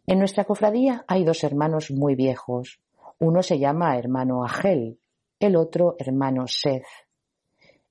[0.06, 2.80] En nuestra cofradía hay dos hermanos muy viejos.
[3.18, 4.98] Uno se llama hermano Agel,
[5.40, 6.86] el otro hermano Seth.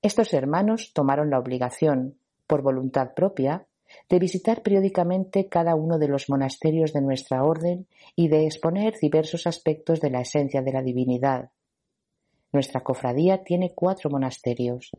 [0.00, 3.66] Estos hermanos tomaron la obligación, por voluntad propia,
[4.08, 7.86] de visitar periódicamente cada uno de los monasterios de nuestra orden
[8.16, 11.50] y de exponer diversos aspectos de la esencia de la divinidad.
[12.52, 14.90] Nuestra cofradía tiene cuatro monasterios,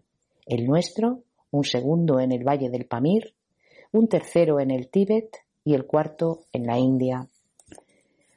[0.45, 3.35] el nuestro, un segundo en el Valle del Pamir,
[3.91, 5.29] un tercero en el Tíbet
[5.63, 7.27] y el cuarto en la India.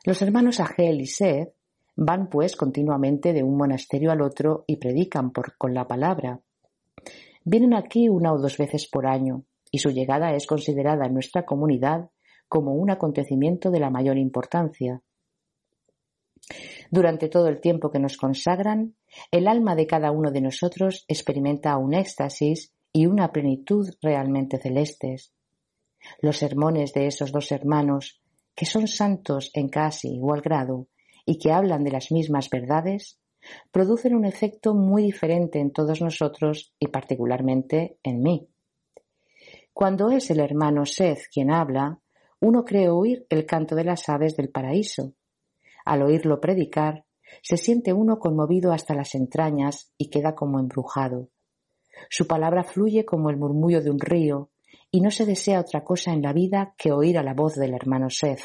[0.05, 1.55] Los hermanos Agel y Seth
[1.97, 6.41] van pues continuamente de un monasterio al otro y predican por, con la palabra.
[7.43, 11.45] Vienen aquí una o dos veces por año y su llegada es considerada en nuestra
[11.45, 12.11] comunidad
[12.49, 15.01] como un acontecimiento de la mayor importancia.
[16.91, 18.95] Durante todo el tiempo que nos consagran,
[19.31, 25.33] el alma de cada uno de nosotros experimenta un éxtasis y una plenitud realmente celestes.
[26.21, 28.23] Los sermones de esos dos hermanos,
[28.55, 30.89] que son santos en casi igual grado
[31.25, 33.19] y que hablan de las mismas verdades,
[33.71, 38.49] producen un efecto muy diferente en todos nosotros y particularmente en mí.
[39.73, 42.01] Cuando es el hermano Seth quien habla,
[42.41, 45.15] uno cree oír el canto de las aves del paraíso.
[45.85, 47.06] Al oírlo predicar,
[47.43, 51.31] se siente uno conmovido hasta las entrañas y queda como embrujado.
[52.11, 54.51] Su palabra fluye como el murmullo de un río
[54.91, 57.75] y no se desea otra cosa en la vida que oír a la voz del
[57.75, 58.43] hermano Seth.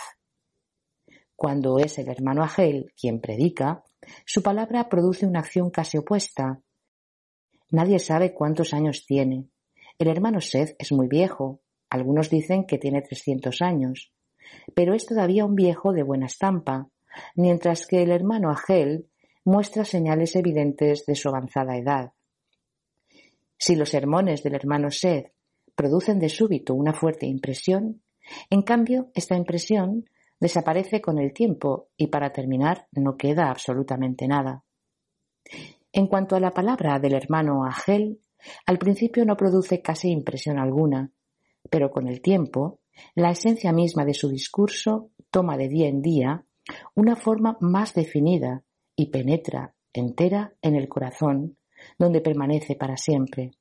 [1.35, 3.83] Cuando es el hermano Agel quien predica,
[4.25, 6.61] su palabra produce una acción casi opuesta.
[7.71, 9.47] Nadie sabe cuántos años tiene.
[9.97, 11.61] El hermano Seth es muy viejo.
[11.89, 14.13] Algunos dicen que tiene 300 años.
[14.75, 16.89] Pero es todavía un viejo de buena estampa,
[17.35, 19.07] mientras que el hermano Agel
[19.43, 22.11] muestra señales evidentes de su avanzada edad.
[23.57, 25.31] Si los sermones del hermano Seth
[25.75, 28.01] producen de súbito una fuerte impresión,
[28.49, 30.05] en cambio, esta impresión
[30.39, 34.63] desaparece con el tiempo y para terminar no queda absolutamente nada.
[35.91, 38.19] En cuanto a la palabra del hermano Agel,
[38.65, 41.11] al principio no produce casi impresión alguna,
[41.69, 42.79] pero con el tiempo,
[43.15, 46.45] la esencia misma de su discurso toma de día en día
[46.95, 48.63] una forma más definida
[48.95, 51.57] y penetra entera en el corazón,
[51.97, 53.51] donde permanece para siempre.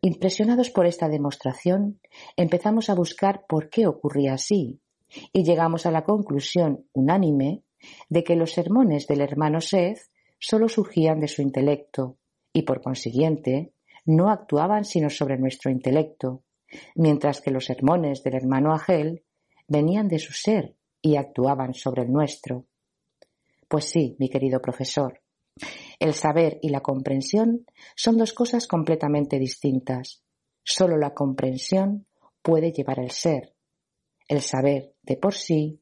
[0.00, 2.00] Impresionados por esta demostración,
[2.36, 4.80] empezamos a buscar por qué ocurría así,
[5.32, 7.62] y llegamos a la conclusión unánime
[8.08, 9.98] de que los sermones del hermano Seth
[10.38, 12.16] sólo surgían de su intelecto,
[12.52, 13.72] y por consiguiente
[14.04, 16.42] no actuaban sino sobre nuestro intelecto,
[16.94, 19.24] mientras que los sermones del hermano Agel
[19.66, 22.66] venían de su ser y actuaban sobre el nuestro.
[23.68, 25.20] Pues sí, mi querido profesor,
[25.98, 30.22] el saber y la comprensión son dos cosas completamente distintas.
[30.62, 32.06] Solo la comprensión
[32.42, 33.54] puede llevar el ser.
[34.28, 35.80] El saber, de por sí,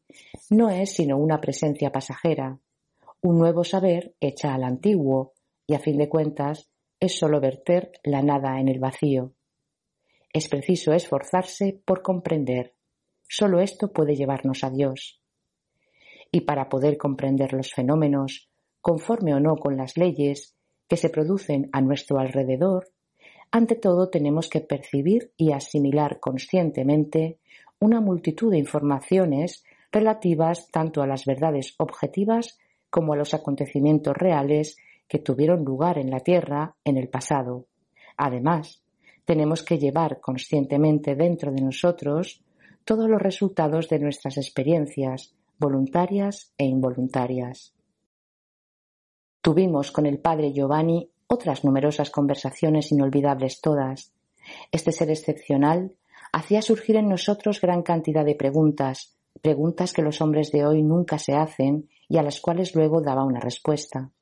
[0.51, 2.61] no es sino una presencia pasajera,
[3.23, 5.35] un nuevo saber echa al antiguo,
[5.67, 9.35] y a fin de cuentas es solo verter la nada en el vacío.
[10.33, 12.76] Es preciso esforzarse por comprender.
[13.29, 15.20] Solo esto puede llevarnos a Dios.
[16.31, 18.51] Y para poder comprender los fenómenos,
[18.81, 20.57] conforme o no con las leyes
[20.89, 22.89] que se producen a nuestro alrededor,
[23.51, 27.39] ante todo tenemos que percibir y asimilar conscientemente
[27.79, 32.59] una multitud de informaciones relativas tanto a las verdades objetivas
[32.91, 34.77] como a los acontecimientos reales
[35.09, 37.66] que tuvieron lugar en la Tierra en el pasado.
[38.16, 38.83] Además,
[39.24, 42.43] tenemos que llevar conscientemente dentro de nosotros
[42.87, 47.74] todos los resultados de nuestras experiencias, voluntarias e involuntarias.
[49.43, 54.12] Tuvimos con el padre Giovanni otras numerosas conversaciones inolvidables todas.
[54.70, 55.97] Este ser excepcional
[56.32, 61.18] hacía surgir en nosotros gran cantidad de preguntas, preguntas que los hombres de hoy nunca
[61.18, 64.12] se hacen y a las cuales luego daba una respuesta.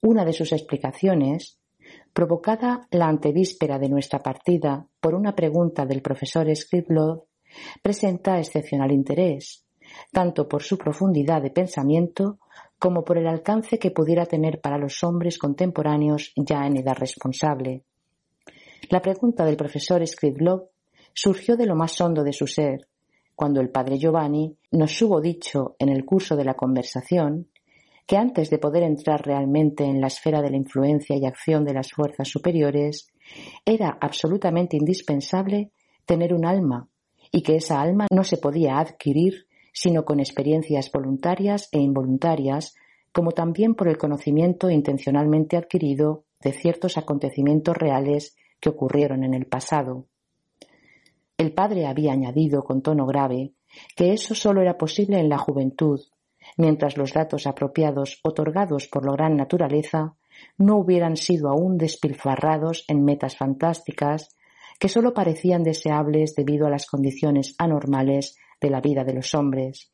[0.00, 1.58] Una de sus explicaciones,
[2.14, 7.24] provocada la antevíspera de nuestra partida por una pregunta del profesor Scribblov,
[7.82, 9.64] presenta excepcional interés,
[10.12, 12.38] tanto por su profundidad de pensamiento
[12.78, 17.82] como por el alcance que pudiera tener para los hombres contemporáneos ya en edad responsable.
[18.90, 20.68] La pregunta del profesor Scribblov
[21.12, 22.86] surgió de lo más hondo de su ser,
[23.34, 27.48] cuando el padre Giovanni nos hubo dicho en el curso de la conversación
[28.06, 31.74] que antes de poder entrar realmente en la esfera de la influencia y acción de
[31.74, 33.08] las fuerzas superiores,
[33.64, 35.70] era absolutamente indispensable
[36.04, 36.88] tener un alma
[37.32, 42.76] y que esa alma no se podía adquirir sino con experiencias voluntarias e involuntarias,
[43.12, 49.46] como también por el conocimiento intencionalmente adquirido de ciertos acontecimientos reales que ocurrieron en el
[49.46, 50.06] pasado.
[51.36, 53.52] El padre había añadido con tono grave
[53.96, 56.00] que eso solo era posible en la juventud,
[56.56, 60.14] mientras los datos apropiados otorgados por la gran naturaleza
[60.58, 64.36] no hubieran sido aún despilfarrados en metas fantásticas
[64.78, 69.90] que sólo parecían deseables debido a las condiciones anormales de la vida de los hombres.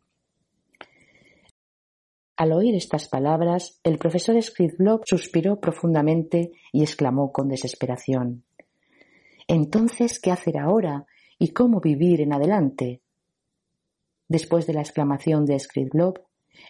[2.36, 8.44] Al oír estas palabras, el profesor Scribblov suspiró profundamente y exclamó con desesperación
[9.46, 11.06] Entonces, ¿qué hacer ahora?
[11.42, 13.00] y cómo vivir en adelante.
[14.28, 16.20] Después de la exclamación de Scribblov,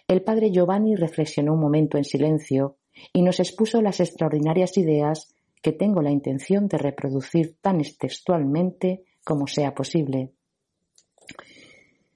[0.07, 2.77] el padre Giovanni reflexionó un momento en silencio
[3.13, 9.47] y nos expuso las extraordinarias ideas que tengo la intención de reproducir tan textualmente como
[9.47, 10.31] sea posible.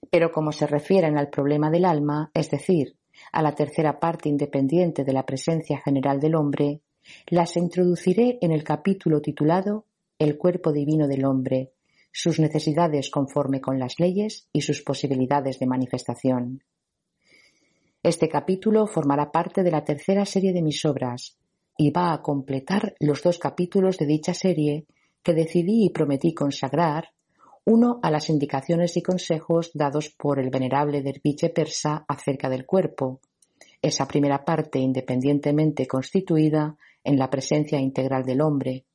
[0.09, 2.95] Pero como se refieren al problema del alma, es decir,
[3.31, 6.81] a la tercera parte independiente de la presencia general del hombre,
[7.27, 9.85] las introduciré en el capítulo titulado
[10.17, 11.71] El cuerpo divino del hombre,
[12.11, 16.63] sus necesidades conforme con las leyes y sus posibilidades de manifestación.
[18.05, 21.39] Este capítulo formará parte de la tercera serie de mis obras
[21.75, 24.85] y va a completar los dos capítulos de dicha serie
[25.23, 27.09] que decidí y prometí consagrar,
[27.63, 33.21] uno a las indicaciones y consejos dados por el venerable derviche persa acerca del cuerpo,
[33.81, 38.85] esa primera parte independientemente constituida en la presencia integral del hombre,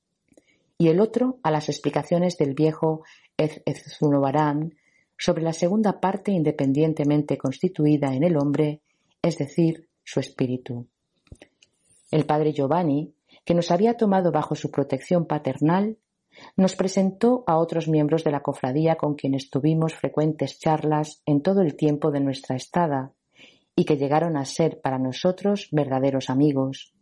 [0.78, 3.02] y el otro a las explicaciones del viejo
[3.36, 4.76] Ezzunobarán
[5.18, 8.82] sobre la segunda parte independientemente constituida en el hombre,
[9.22, 10.86] es decir, su espíritu.
[12.10, 13.14] El padre Giovanni,
[13.44, 15.98] que nos había tomado bajo su protección paternal,
[16.56, 21.60] nos presentó a otros miembros de la cofradía con quienes tuvimos frecuentes charlas en todo
[21.60, 23.12] el tiempo de nuestra estada
[23.76, 26.94] y que llegaron a ser para nosotros verdaderos amigos.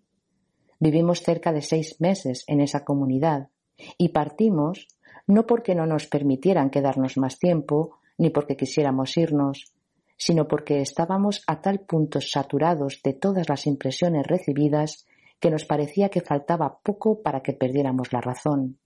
[0.81, 3.49] Vivimos cerca de seis meses en esa comunidad
[3.97, 4.89] y partimos
[5.27, 9.73] no porque no nos permitieran quedarnos más tiempo, ni porque quisiéramos irnos,
[10.19, 15.07] sino porque estábamos a tal punto saturados de todas las impresiones recibidas
[15.41, 18.79] que nos parecía que faltaba poco para que perdiéramos la razón.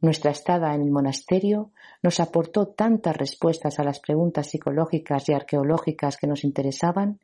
[0.00, 6.16] Nuestra estada en el monasterio nos aportó tantas respuestas a las preguntas psicológicas y arqueológicas
[6.16, 7.18] que nos interesaban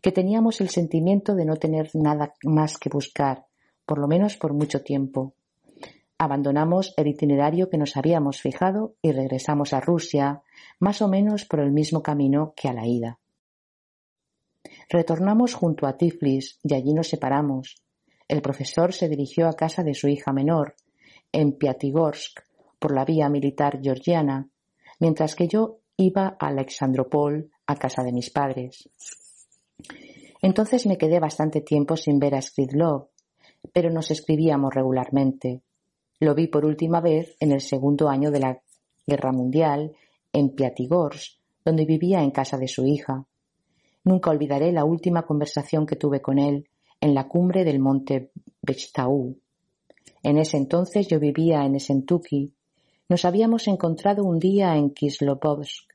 [0.00, 3.46] que teníamos el sentimiento de no tener nada más que buscar,
[3.86, 5.34] por lo menos por mucho tiempo.
[6.22, 10.44] Abandonamos el itinerario que nos habíamos fijado y regresamos a Rusia,
[10.78, 13.18] más o menos por el mismo camino que a la ida.
[14.88, 17.82] Retornamos junto a Tiflis y allí nos separamos.
[18.28, 20.76] El profesor se dirigió a casa de su hija menor,
[21.32, 22.38] en Piatigorsk,
[22.78, 24.48] por la vía militar georgiana,
[25.00, 28.88] mientras que yo iba a Alexandropol, a casa de mis padres.
[30.40, 33.08] Entonces me quedé bastante tiempo sin ver a Skridlov,
[33.72, 35.62] pero nos escribíamos regularmente.
[36.22, 38.62] Lo vi por última vez en el segundo año de la
[39.04, 39.96] Guerra Mundial,
[40.32, 43.26] en Piatigorsk, donde vivía en casa de su hija.
[44.04, 46.68] Nunca olvidaré la última conversación que tuve con él
[47.00, 48.30] en la cumbre del monte
[48.62, 49.36] Bechtaú.
[50.22, 52.54] En ese entonces yo vivía en Esentuki.
[53.08, 55.90] Nos habíamos encontrado un día en Kislovodsk.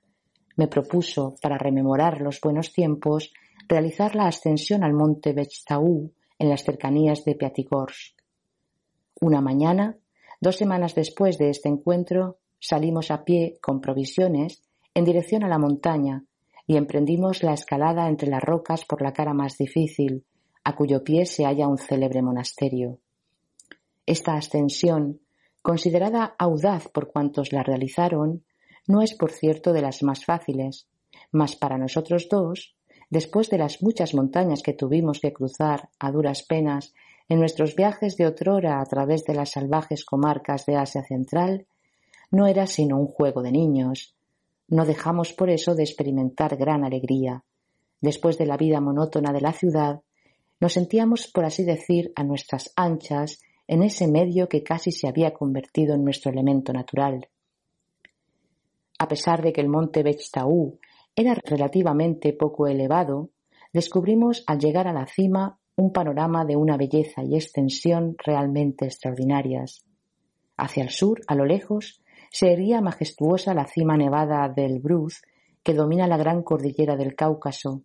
[0.57, 3.31] Me propuso, para rememorar los buenos tiempos,
[3.69, 8.17] realizar la ascensión al monte Bechtaú en las cercanías de Piatigorsk.
[9.21, 9.97] Una mañana,
[10.39, 14.61] dos semanas después de este encuentro, salimos a pie con provisiones
[14.93, 16.23] en dirección a la montaña
[16.65, 20.25] y emprendimos la escalada entre las rocas por la cara más difícil,
[20.63, 22.99] a cuyo pie se halla un célebre monasterio.
[24.05, 25.21] Esta ascensión,
[25.61, 28.43] considerada audaz por cuantos la realizaron,
[28.87, 30.87] no es por cierto de las más fáciles,
[31.31, 32.75] mas para nosotros dos
[33.09, 36.93] después de las muchas montañas que tuvimos que cruzar a duras penas
[37.29, 41.67] en nuestros viajes de otrora a través de las salvajes comarcas de Asia Central,
[42.31, 44.15] no era sino un juego de niños.
[44.67, 47.43] No dejamos por eso de experimentar gran alegría.
[48.01, 50.01] Después de la vida monótona de la ciudad,
[50.59, 55.33] nos sentíamos, por así decir, a nuestras anchas en ese medio que casi se había
[55.33, 57.27] convertido en nuestro elemento natural.
[58.99, 60.79] A pesar de que el monte Bechtaú
[61.15, 63.29] era relativamente poco elevado,
[63.73, 69.85] descubrimos al llegar a la cima un panorama de una belleza y extensión realmente extraordinarias.
[70.57, 72.01] Hacia el sur, a lo lejos,
[72.31, 75.21] se erguía majestuosa la cima nevada del Bruz,
[75.63, 77.83] que domina la gran cordillera del Cáucaso.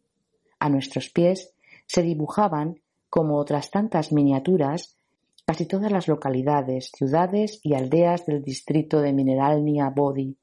[0.58, 1.54] A nuestros pies
[1.86, 2.80] se dibujaban,
[3.10, 4.96] como otras tantas miniaturas,
[5.44, 10.38] casi todas las localidades, ciudades y aldeas del distrito de Mineralnia Bodi,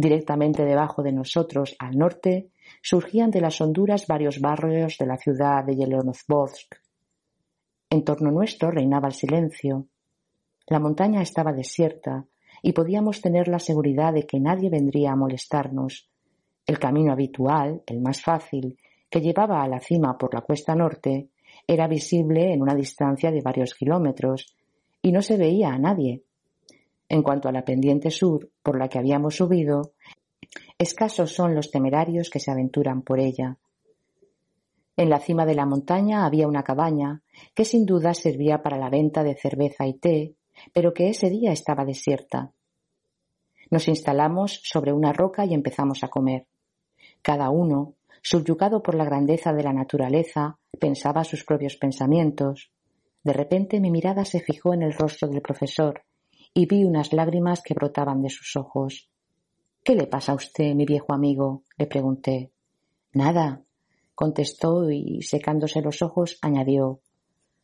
[0.00, 2.52] Directamente debajo de nosotros, al norte,
[2.82, 6.74] surgían de las honduras varios barrios de la ciudad de Yelenovborsk.
[7.90, 9.86] En torno nuestro reinaba el silencio.
[10.66, 12.26] La montaña estaba desierta
[12.62, 16.10] y podíamos tener la seguridad de que nadie vendría a molestarnos.
[16.66, 21.30] El camino habitual, el más fácil, que llevaba a la cima por la cuesta norte,
[21.66, 24.54] era visible en una distancia de varios kilómetros
[25.00, 26.22] y no se veía a nadie.
[27.08, 29.92] En cuanto a la pendiente sur por la que habíamos subido,
[30.78, 33.58] escasos son los temerarios que se aventuran por ella.
[34.96, 37.22] En la cima de la montaña había una cabaña
[37.54, 40.34] que sin duda servía para la venta de cerveza y té,
[40.72, 42.52] pero que ese día estaba desierta.
[43.70, 46.46] Nos instalamos sobre una roca y empezamos a comer.
[47.22, 52.72] Cada uno, subyugado por la grandeza de la naturaleza, pensaba sus propios pensamientos.
[53.22, 56.02] De repente mi mirada se fijó en el rostro del profesor,
[56.54, 59.10] y vi unas lágrimas que brotaban de sus ojos.
[59.88, 61.62] ¿Qué le pasa a usted, mi viejo amigo?
[61.78, 62.52] le pregunté.
[63.14, 63.64] Nada,
[64.14, 67.00] contestó y secándose los ojos añadió.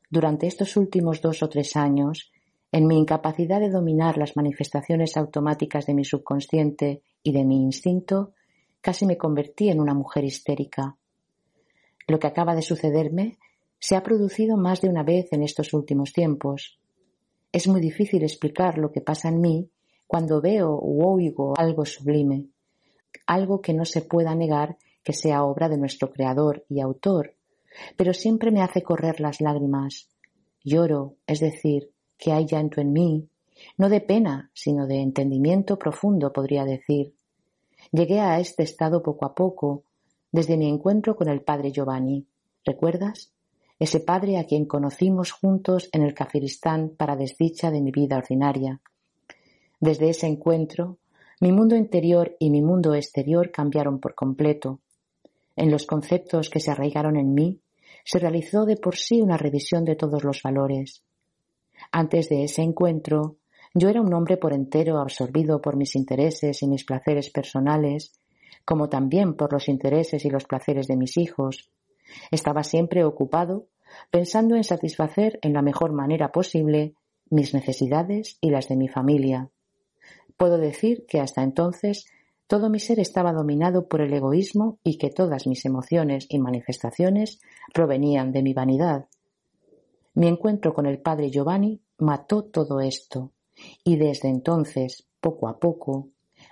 [0.09, 2.33] Durante estos últimos dos o tres años,
[2.73, 8.33] en mi incapacidad de dominar las manifestaciones automáticas de mi subconsciente y de mi instinto,
[8.81, 10.97] casi me convertí en una mujer histérica.
[12.07, 13.37] Lo que acaba de sucederme
[13.79, 16.81] se ha producido más de una vez en estos últimos tiempos.
[17.53, 19.71] Es muy difícil explicar lo que pasa en mí
[20.15, 22.47] cuando veo u oigo algo sublime,
[23.27, 27.35] algo que no se pueda negar que sea obra de nuestro creador y autor,
[27.97, 30.09] pero siempre me hace correr las lágrimas.
[30.63, 33.29] Lloro, es decir, que hay llanto en mí,
[33.77, 37.17] no de pena, sino de entendimiento profundo, podría decir.
[37.91, 39.83] Llegué a este estado poco a poco,
[40.31, 42.25] desde mi encuentro con el padre Giovanni.
[42.65, 43.33] ¿Recuerdas?
[43.81, 48.81] ese padre a quien conocimos juntos en el Kafiristán para desdicha de mi vida ordinaria.
[49.85, 50.97] Desde ese encuentro,
[51.43, 54.81] mi mundo interior y mi mundo exterior cambiaron por completo.
[55.57, 57.61] En los conceptos que se arraigaron en mí,
[58.03, 61.05] se realizó de por sí una revisión de todos los valores.
[61.93, 63.37] Antes de ese encuentro,
[63.75, 68.15] yo era un hombre por entero absorbido por mis intereses y mis placeres personales,
[68.65, 71.69] como también por los intereses y los placeres de mis hijos.
[72.31, 73.69] Estaba siempre ocupado
[74.11, 76.95] pensando en satisfacer en la mejor manera posible
[77.29, 79.51] mis necesidades y las de mi familia.
[80.37, 82.07] Puedo decir que hasta entonces
[82.47, 87.41] todo mi ser estaba dominado por el egoísmo y que todas mis emociones y manifestaciones
[87.73, 89.07] provenían de mi vanidad.
[90.15, 93.33] Mi encuentro con el padre Giovanni mató todo esto,
[93.83, 96.09] y desde entonces, poco a poco,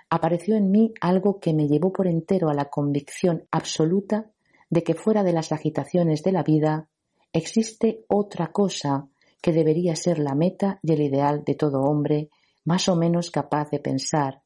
[0.09, 4.31] apareció en mí algo que me llevó por entero a la convicción absoluta
[4.69, 6.89] de que fuera de las agitaciones de la vida
[7.31, 9.07] existe otra cosa
[9.41, 12.29] que debería ser la meta y el ideal de todo hombre
[12.65, 14.41] más o menos capaz de pensar,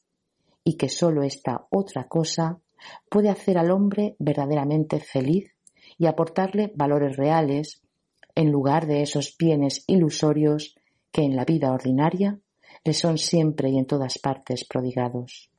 [0.63, 2.59] y que sólo esta otra cosa
[3.09, 5.55] puede hacer al hombre verdaderamente feliz
[5.97, 7.81] y aportarle valores reales
[8.35, 10.75] en lugar de esos bienes ilusorios
[11.11, 12.39] que en la vida ordinaria
[12.83, 15.49] le son siempre y en todas partes prodigados.